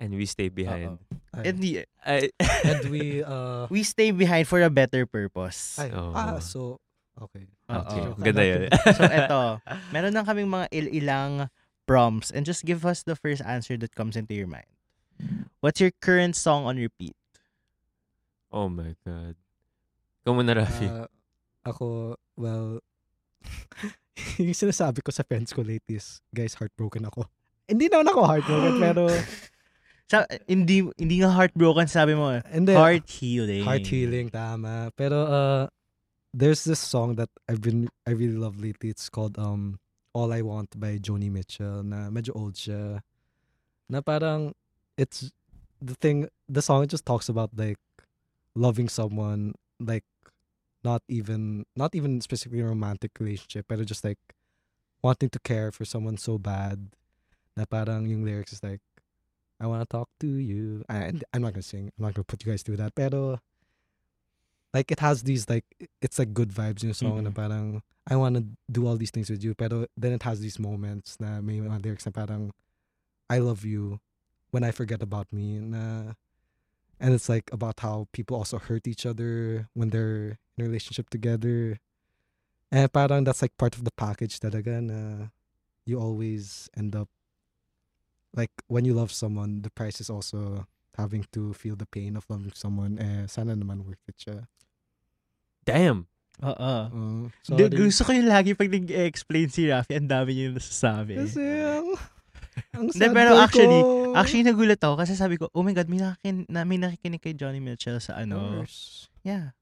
[0.02, 1.00] And we stay behind.
[1.32, 1.44] Ay.
[1.48, 2.28] And the- I,
[2.66, 5.80] And we, uh, we stay behind for a better purpose.
[5.80, 6.12] ay, Oh.
[6.12, 6.82] ah, so,
[7.20, 7.46] okay.
[7.70, 8.02] okay.
[8.02, 8.16] Oo.
[8.18, 8.70] Ganda yun.
[8.94, 9.40] so eto,
[9.94, 11.48] meron lang kaming mga il-ilang
[11.84, 14.70] prompts and just give us the first answer that comes into your mind.
[15.60, 17.16] What's your current song on repeat?
[18.54, 19.34] oh my God.
[20.24, 20.86] Ikaw muna, Rafi.
[20.86, 21.10] Ah,
[21.66, 22.80] ako, well,
[24.40, 27.26] yung sinasabi ko sa friends ko lately is, guys, heartbroken ako.
[27.66, 29.10] Hindi naman ako heartbroken, pero,
[30.06, 32.30] Sa, hindi hindi nga heartbroken sabi mo.
[32.30, 32.46] eh.
[32.52, 33.64] hindi, Heart healing.
[33.66, 34.94] heart healing, tama.
[34.94, 35.66] Pero, uh,
[36.34, 38.90] there's this song that I've been, I really love lately.
[38.90, 39.80] It's called, um,
[40.14, 43.02] All I Want by Joni Mitchell, na medyo old siya.
[43.90, 44.54] Na parang,
[44.98, 45.32] it's,
[45.82, 47.80] the thing, the song just talks about, like,
[48.56, 50.06] loving someone, like,
[50.84, 54.20] not even, not even specifically romantic relationship, pero just, like,
[55.02, 56.90] wanting to care for someone so bad,
[57.56, 58.82] na parang yung lyrics is like,
[59.60, 60.84] I want to talk to you.
[60.90, 61.92] And I'm not gonna sing.
[61.98, 62.96] I'm not gonna put you guys through that.
[62.96, 63.40] Pero
[64.74, 65.66] like it has these like
[66.02, 67.36] it's like good vibes in the song na Mm-mm.
[67.36, 69.54] parang I want to do all these things with you.
[69.56, 72.52] Pero then it has these moments na may mga lyrics na parang
[73.30, 74.00] I love you
[74.52, 76.14] when I forget about me na
[77.00, 81.10] and it's like about how people also hurt each other when they're in a relationship
[81.10, 81.80] together.
[82.72, 85.30] And parang that's like part of the package talaga na
[85.86, 87.10] you always end up
[88.36, 90.66] like when you love someone, the price is also
[90.98, 92.98] having to feel the pain of loving someone.
[92.98, 94.48] Eh, sana naman worth it siya.
[95.64, 96.08] Damn.
[96.44, 96.74] Oo.
[96.92, 97.24] Uh,
[97.56, 97.78] Di- sorry.
[97.78, 101.14] gusto ko yung lagi pag nag-explain si Rafi, ang dami niya yung nasasabi.
[101.16, 101.88] Kasi ang,
[102.76, 104.14] ang sad pero boy actually- ko.
[104.14, 107.34] Actually, nagulat ako kasi sabi ko, oh my God, may, nakin, na, may nakikinig kay
[107.34, 108.62] Johnny Mitchell sa ano.
[109.24, 109.56] Yeah.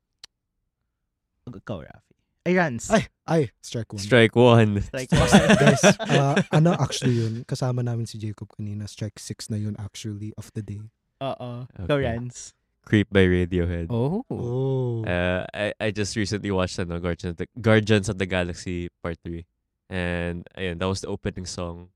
[1.47, 2.11] Ikaw, Rafi.
[2.41, 2.89] Ay, Rans.
[2.89, 4.01] Ay, ay, strike one.
[4.01, 4.81] Strike one.
[4.81, 7.33] Strike Guys, uh, ano actually yun?
[7.45, 8.89] Kasama namin si Jacob kanina.
[8.89, 10.81] Strike 6 na yun actually of the day.
[11.21, 11.69] Oo.
[11.69, 12.01] Okay.
[12.01, 12.57] Rans.
[12.85, 13.87] Creep by Radiohead.
[13.89, 14.25] Oh.
[14.29, 15.05] Oh.
[15.05, 19.17] Uh, I, I just recently watched ano, Guardians, of the, Guardians of the Galaxy Part
[19.23, 19.45] 3.
[19.89, 21.89] And ayun, that was the opening song.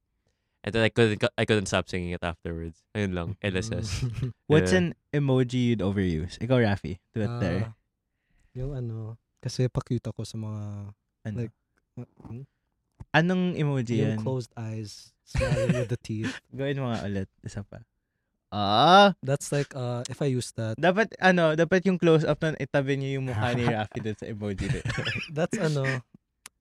[0.65, 2.81] And then I couldn't I couldn't stop singing it afterwards.
[2.97, 4.01] Ayun lang, LSS.
[4.49, 4.89] What's Yeah.
[4.89, 6.41] an emoji you'd overuse?
[6.41, 6.97] Ikaw, Rafi.
[7.13, 7.69] Twitter.
[7.69, 7.77] Ah,
[8.57, 10.61] yung ano, kasi pakita ko sa mga,
[11.29, 11.37] ano?
[11.37, 11.53] like,
[12.01, 12.49] uh, hmm?
[13.13, 14.21] Anong emoji yung yan?
[14.25, 16.33] closed eyes, smiling with the teeth.
[16.57, 17.29] Gawin mo nga ulit.
[17.45, 17.85] Isa pa.
[18.55, 19.11] Ah!
[19.19, 23.19] That's like, uh, if I use that, Dapat, ano, dapat yung close-up nun, itabi niyo
[23.19, 24.71] yung mukha ni Rafi dun sa emoji.
[24.71, 24.85] din.
[25.35, 25.83] that's ano,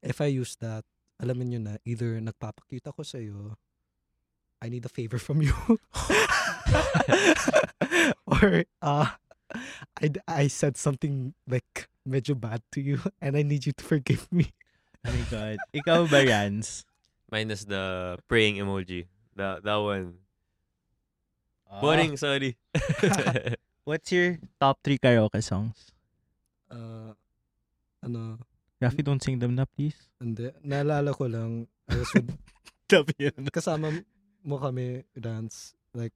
[0.02, 0.82] if I use that,
[1.22, 3.54] alamin nyo na, either nagpapakita ko sa'yo,
[4.58, 5.54] I need a favor from you.
[8.26, 9.14] or, uh,
[10.02, 14.26] I, I said something like medyo bad to you and I need you to forgive
[14.34, 14.50] me.
[15.06, 15.56] oh my God.
[15.70, 16.82] Ikaw ba, Rans?
[17.30, 19.06] Minus the praying emoji.
[19.36, 20.23] That that one.
[21.74, 21.80] Ah.
[21.82, 22.54] Boring, sorry.
[23.84, 25.90] What's your top three karaoke songs?
[26.70, 27.12] Uh,
[28.02, 28.38] ano,
[28.80, 29.98] Raffy, don't sing them na, please.
[30.22, 30.50] hindi.
[30.64, 32.30] Naalala ko lang, I was with,
[32.90, 33.50] Sabi yun.
[33.50, 33.90] kasama
[34.44, 36.12] mo kami dance, like,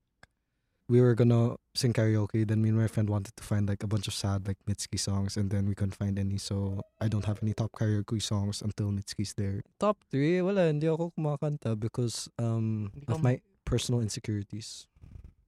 [0.88, 3.86] we were gonna sing karaoke, then me and my friend wanted to find like a
[3.90, 7.24] bunch of sad like Mitski songs, and then we couldn't find any, so I don't
[7.26, 9.60] have any top karaoke songs until Mitski's there.
[9.82, 14.86] Top three, wala, hindi ako kumakanta because um Hindi ka of my personal insecurities.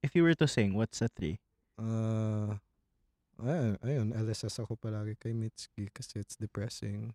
[0.03, 1.38] If you were to sing, what's the three?
[1.78, 2.57] Uh,
[3.40, 7.12] ayun, ayun, LSS ako palagi kay Mitski kasi it's depressing.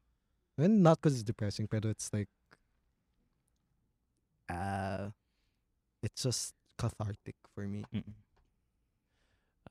[0.58, 2.30] And not because it's depressing, pero it's like,
[4.50, 5.10] uh,
[6.02, 7.84] it's just cathartic for me.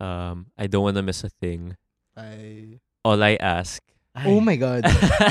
[0.00, 1.76] um, I don't wanna miss a thing.
[2.16, 3.82] I, All I ask.
[4.14, 4.86] Oh my God.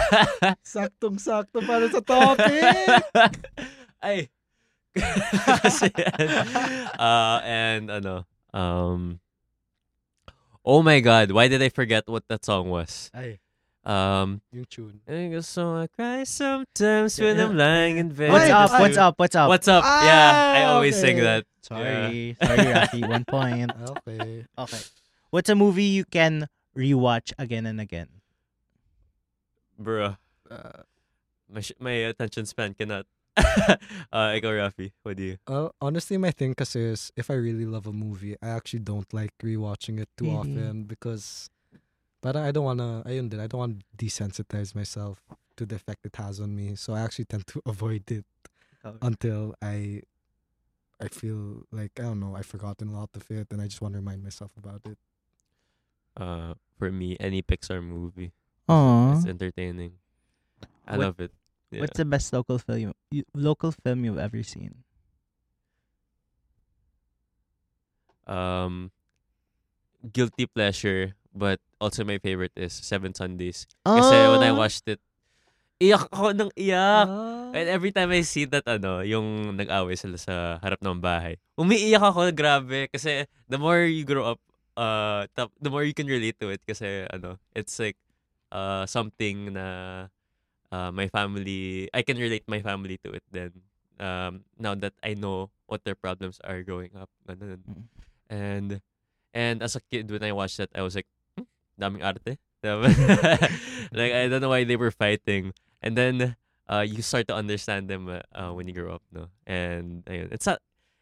[0.68, 3.04] saktong-sakto para sa topic!
[4.04, 4.28] Ay.
[4.96, 6.28] Kasi yan.
[7.00, 9.20] uh, and ano, um,
[10.66, 13.10] oh my God, why did I forget what that song was?
[13.14, 13.40] Ay,
[13.84, 15.04] Um, yung tune.
[15.12, 17.52] I guess so I cry sometimes when Yeah.
[17.52, 18.32] I'm lying in bed.
[18.32, 18.72] What's up?
[18.80, 19.14] What's up?
[19.20, 19.48] What's up?
[19.52, 19.84] What's up?
[19.84, 21.44] yeah, I Ah, always sing that.
[21.60, 22.32] Sorry.
[22.40, 23.04] Sorry, Raffy.
[23.04, 23.76] One point.
[23.76, 24.48] Okay.
[24.56, 24.82] Okay.
[25.36, 28.08] What's a movie you can rewatch again and again?
[29.76, 30.16] Bruh,
[30.48, 30.86] Uh,
[31.52, 33.04] my, sh- my attention span cannot.
[34.14, 35.38] uh, ikaw, Raffy, what do you?
[35.48, 39.10] uh, honestly, my thing kasi is if I really love a movie, I actually don't
[39.14, 40.38] like rewatching it too Really?
[40.38, 41.50] often because
[42.22, 45.20] but I don't wanna, ayun din, I don't want to desensitize myself
[45.58, 46.76] to the effect it has on me.
[46.76, 48.26] So I actually tend to avoid it
[49.02, 50.02] until I
[51.02, 53.82] I feel like I don't know I've forgotten a lot of it and I just
[53.82, 54.98] want to remind myself about it.
[56.16, 58.32] Uh, for me, any Pixar movie.
[58.70, 59.18] Aww.
[59.18, 59.98] It's entertaining.
[60.88, 61.32] I What- love it.
[61.74, 61.82] Yeah.
[61.82, 64.86] What's the best local film you, local film you've ever seen?
[68.28, 68.92] um
[70.12, 73.66] guilty pleasure but also my favorite is Seven Sundays.
[73.86, 73.98] Oh.
[73.98, 75.02] Kasi when I watched it,
[75.82, 77.10] iyak ako ng iyak.
[77.10, 77.50] Ah.
[77.58, 82.06] And every time I see that ano, yung nag-away sila sa harap ng bahay, umiiyak
[82.06, 82.88] ako, grabe.
[82.94, 84.40] Kasi the more you grow up,
[84.78, 85.26] uh,
[85.60, 86.62] the more you can relate to it.
[86.64, 87.98] Kasi ano, it's like
[88.54, 89.66] uh, something na
[90.74, 93.54] uh, my family, I can relate my family to it then.
[94.02, 97.14] Um, now that I know what their problems are growing up.
[97.30, 97.62] Ganun.
[97.62, 97.86] Mm.
[98.34, 98.70] And
[99.34, 101.06] and as a kid, when I watched that, I was like,
[101.38, 101.46] hmm,
[101.78, 102.42] daming arte.
[102.64, 105.54] like, I don't know why they were fighting.
[105.82, 106.38] And then,
[106.70, 109.28] uh, you start to understand them uh, uh, when you grow up, no?
[109.46, 110.62] And ayun, it's not,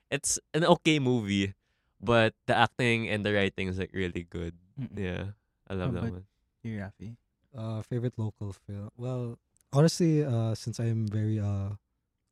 [0.10, 1.54] it's an okay movie,
[2.02, 4.58] but the acting and the writing is like really good.
[4.96, 5.38] Yeah,
[5.70, 6.26] I love How that one.
[6.64, 7.16] You, Raffy.
[7.54, 8.90] Uh, favorite local film.
[8.98, 9.38] Well,
[9.74, 11.76] honestly, uh, since I am very uh,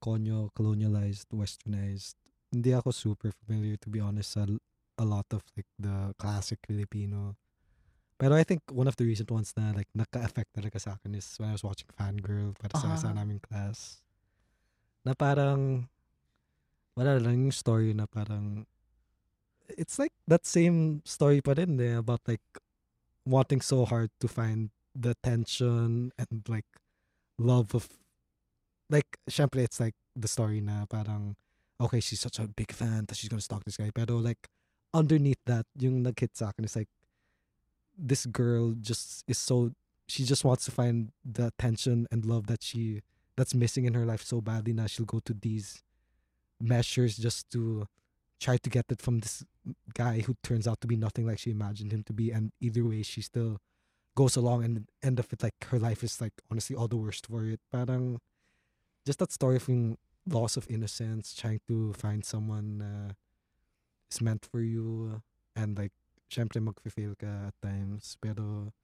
[0.03, 2.15] konyo, colonialized, westernized,
[2.51, 4.45] hindi ako super familiar to be honest sa
[4.99, 7.35] a lot of like the classic Filipino.
[8.19, 11.27] Pero I think one of the recent ones na like naka-affect talaga sa akin is
[11.39, 13.15] when I was watching Fangirl para sa isa Ah.
[13.15, 14.03] naming class.
[15.07, 15.87] Na parang
[16.99, 18.67] wala lang yung story na parang
[19.71, 22.43] it's like that same story pa rin eh, about like
[23.23, 26.67] wanting so hard to find the tension and like
[27.39, 27.87] love of
[28.89, 31.35] like syempre it's like the story na parang
[31.79, 33.91] okay she's such a big fan that she's gonna stalk this guy.
[33.93, 34.49] Pero like
[34.93, 36.89] underneath that yung nag-hit sa akin is like
[37.97, 39.71] this girl just is so
[40.07, 43.01] she just wants to find the attention and love that she
[43.35, 45.83] that's missing in her life so badly now she'll go to these
[46.59, 47.87] measures just to
[48.39, 49.43] try to get it from this
[49.93, 52.31] guy who turns out to be nothing like she imagined him to be.
[52.31, 53.59] And either way she still
[54.19, 57.27] goes along and end of it like her life is like honestly all the worst
[57.31, 58.19] for it parang
[59.07, 59.71] just that story of
[60.27, 63.11] loss of innocence trying to find someone uh,
[64.11, 65.21] is meant for you
[65.55, 65.95] and like
[66.27, 68.75] syempre mag-fail ka at times pero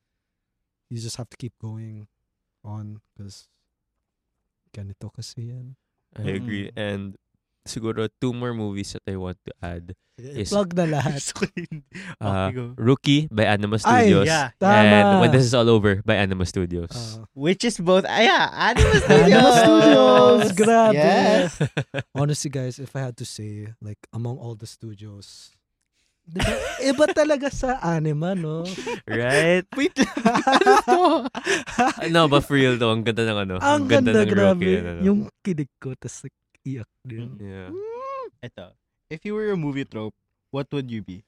[0.88, 2.08] you just have to keep going
[2.64, 3.52] on because
[4.72, 5.76] ganito kasi yan
[6.16, 6.72] I agree.
[6.72, 6.80] Mm.
[6.80, 7.18] And
[7.66, 9.86] siguro two more movies that I want to add.
[10.22, 11.20] Is- plug na lahat.
[12.24, 12.72] Uh.
[12.80, 14.32] Rookie by Anima Ay, Studios.
[14.32, 14.56] yeah.
[14.64, 15.20] And.
[15.20, 16.88] When This Is All Over by Anima Studios.
[16.96, 19.28] Uh, Which is both, ah, yeah, Anima Studios.
[19.28, 20.96] Anima Studios, grabe.
[20.96, 21.60] Yes.
[22.16, 25.52] honestly guys if I had to say like among all the studios
[26.26, 28.66] diba, iba talaga sa anima no
[29.06, 29.68] right?
[29.78, 30.16] Wait lang.
[30.26, 32.10] Ano to?
[32.10, 33.56] no, but for real though, ang ganda ng ano.
[33.62, 34.78] ang ganda, ng grabe Rookie.
[34.82, 35.00] and ano.
[35.06, 36.34] yung kilig ko tas like,
[36.66, 37.70] iyak din Yeah.
[38.42, 38.74] Ito.
[39.08, 40.18] If you were a movie trope,
[40.50, 41.22] what would you be?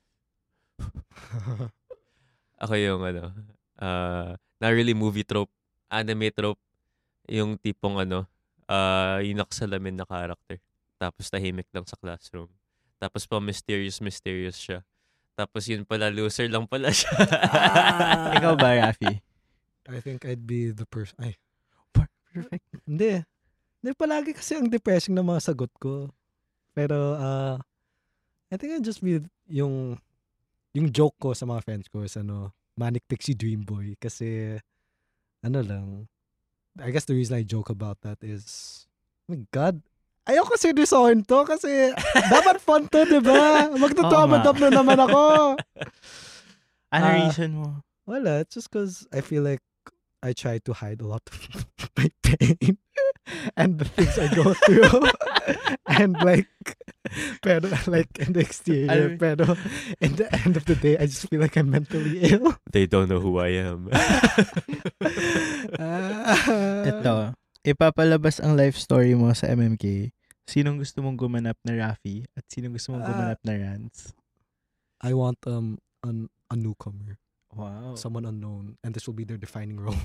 [2.63, 3.29] Ako yung ano,
[3.77, 5.53] uh, not really movie trope,
[5.93, 6.57] anime trope,
[7.29, 8.25] yung tipong ano,
[8.65, 10.57] uh, yung nakasalamin na character.
[10.97, 12.49] Tapos tahimik lang sa classroom.
[12.97, 14.81] Tapos pa mysterious, mysterious siya.
[15.38, 17.13] Tapos yun pala, loser lang pala siya.
[18.41, 19.21] Ikaw ba, Rafi?
[19.88, 21.38] I think I'd be the person ay
[21.93, 22.65] Perfect.
[22.89, 23.21] hindi
[23.88, 26.11] hindi palagi kasi ang depressing ng mga sagot ko.
[26.75, 27.55] Pero uh,
[28.51, 29.95] I think I'd just be yung
[30.75, 33.95] yung joke ko sa mga friends ko is ano Manic Pixie Dream Boy.
[33.95, 34.59] Kasi
[35.39, 35.85] ano lang
[36.83, 38.83] I guess the reason I joke about that is
[39.23, 39.79] oh my God
[40.27, 41.95] ayoko seryosohin to kasi
[42.35, 45.23] dapat fun to diba magtutama-dap na naman ako.
[46.91, 47.15] Ano Ah.
[47.23, 47.83] reason mo?
[48.07, 49.59] Wala, it's just because I feel like
[50.23, 51.35] I try to hide a lot of
[51.99, 52.79] my pain
[53.55, 55.07] and the things I go through.
[55.88, 56.47] and like,
[57.41, 59.45] pero like in the exterior, Ano- pero
[60.01, 62.55] in the end of the day, I just feel like I'm mentally ill.
[62.71, 63.89] They don't know who I am.
[65.80, 66.84] Ah.
[66.88, 67.15] Ito.
[67.67, 70.11] Ipapalabas ang life story mo sa MMK.
[70.47, 73.07] Sinong gusto mong gumanap na Raffy at sinong gusto mong Ah.
[73.11, 74.15] gumanap na Rance?
[75.03, 77.19] I want um an, a newcomer,
[77.51, 77.93] Wow.
[77.99, 79.99] someone unknown, and this will be their defining role.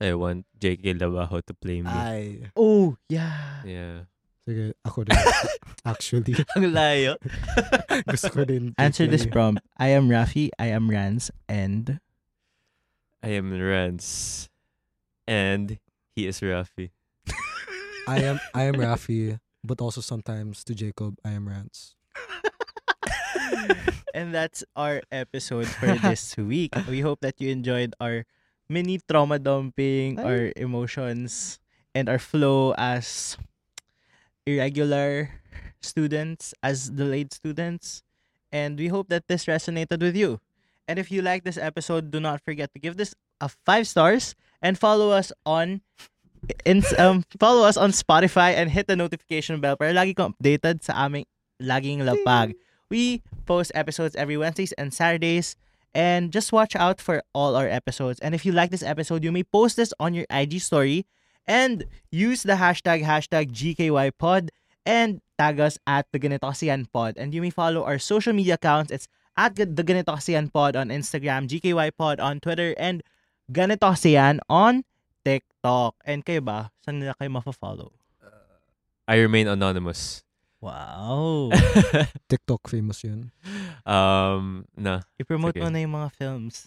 [0.00, 0.94] I want J.K.
[0.94, 1.90] Labajo to play me.
[1.90, 3.62] Ay, oh, yeah.
[3.66, 4.06] yeah.
[4.48, 5.18] sige, ako din.
[5.84, 7.20] Actually, Ang layo.
[8.12, 8.72] gusto ko din.
[8.80, 9.32] Answer this i-play.
[9.32, 9.60] prompt.
[9.76, 12.00] I am Raffy, I am Rance, and...
[13.20, 14.48] I am Rance.
[15.28, 15.76] And
[16.16, 16.96] he is Raffy.
[18.08, 21.92] I am I am Raffy, but also sometimes to Jacob, I am Rance.
[24.16, 26.72] and that's our episode for this week.
[26.88, 28.24] We hope that you enjoyed our
[28.68, 30.24] mini trauma dumping, Ay.
[30.24, 31.58] our emotions,
[31.94, 33.36] and our flow as
[34.46, 35.40] irregular
[35.80, 38.02] students, as delayed students.
[38.52, 40.40] And we hope that this resonated with you.
[40.88, 44.34] And if you like this episode, do not forget to give this a five stars
[44.62, 45.82] and follow us on
[46.64, 50.82] in, um, follow us on Spotify and hit the notification bell para lagi kang updated
[50.82, 51.26] sa aming
[51.60, 52.54] laging lapag.
[52.88, 55.56] We post episodes every Wednesdays and Saturdays.
[55.94, 58.20] And just watch out for all our episodes.
[58.20, 61.06] And if you like this episode, you may post this on your IG story
[61.48, 64.50] and use the hashtag hashtag GKYPod
[64.84, 67.16] and tag us at the Ganito Kasi Yan Pod.
[67.16, 68.92] And you may follow our social media accounts.
[68.92, 73.02] It's at the Ganito Kasi Yan Pod on Instagram, GKYPod on Twitter, and
[73.50, 74.84] Ganito Kasi Yan on
[75.24, 75.96] TikTok.
[76.04, 76.70] And kayo ba?
[76.84, 77.96] Saan nila kayo mafa-follow?
[79.08, 80.20] I remain anonymous.
[80.58, 81.54] Wow.
[82.30, 83.30] TikTok famous yun.
[83.86, 85.06] um, na.
[85.14, 85.62] I-promote Sige.
[85.62, 86.66] mo na yung mga films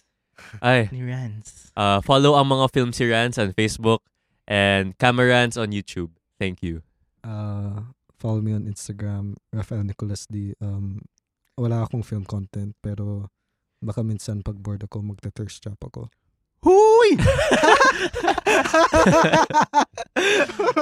[0.64, 1.68] Ay, ni Rans.
[1.76, 4.00] uh, follow ang mga film si Rance on Facebook
[4.48, 6.08] and Camerans on YouTube.
[6.40, 6.80] Thank you.
[7.22, 10.56] Uh, follow me on Instagram, Rafael Nicolas D.
[10.58, 11.04] Um,
[11.60, 13.28] wala akong film content, pero
[13.84, 16.08] baka minsan pag bored ako, magta-thirst trap ako.
[16.64, 17.18] Huy!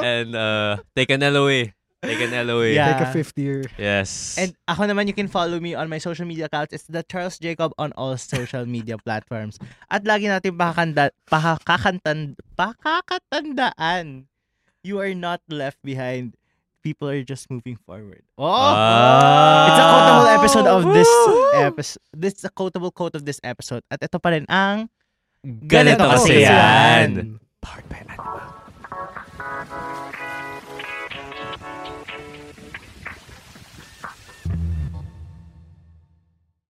[0.05, 1.75] and uh, take an LOA.
[2.01, 2.73] Take an LOA.
[2.73, 2.97] Yeah.
[2.97, 3.69] Take a fifth year.
[3.77, 4.41] Yes.
[4.41, 6.73] And ako naman, you can follow me on my social media accounts.
[6.73, 9.61] It's the Charles Jacob on all social media platforms.
[9.93, 14.25] At lagi natin pakakanda, pakakakantan, pakakatandaan.
[14.81, 16.41] You are not left behind.
[16.81, 18.25] People are just moving forward.
[18.41, 18.49] Oh!
[18.49, 19.69] Ah.
[19.69, 21.11] It's a quotable episode of this
[21.53, 22.01] episode.
[22.17, 23.85] This is a quotable quote of this episode.
[23.93, 24.89] At ito pa rin ang
[25.45, 27.41] Ganito kasi yan.
[27.65, 29.81] Powered by Anima.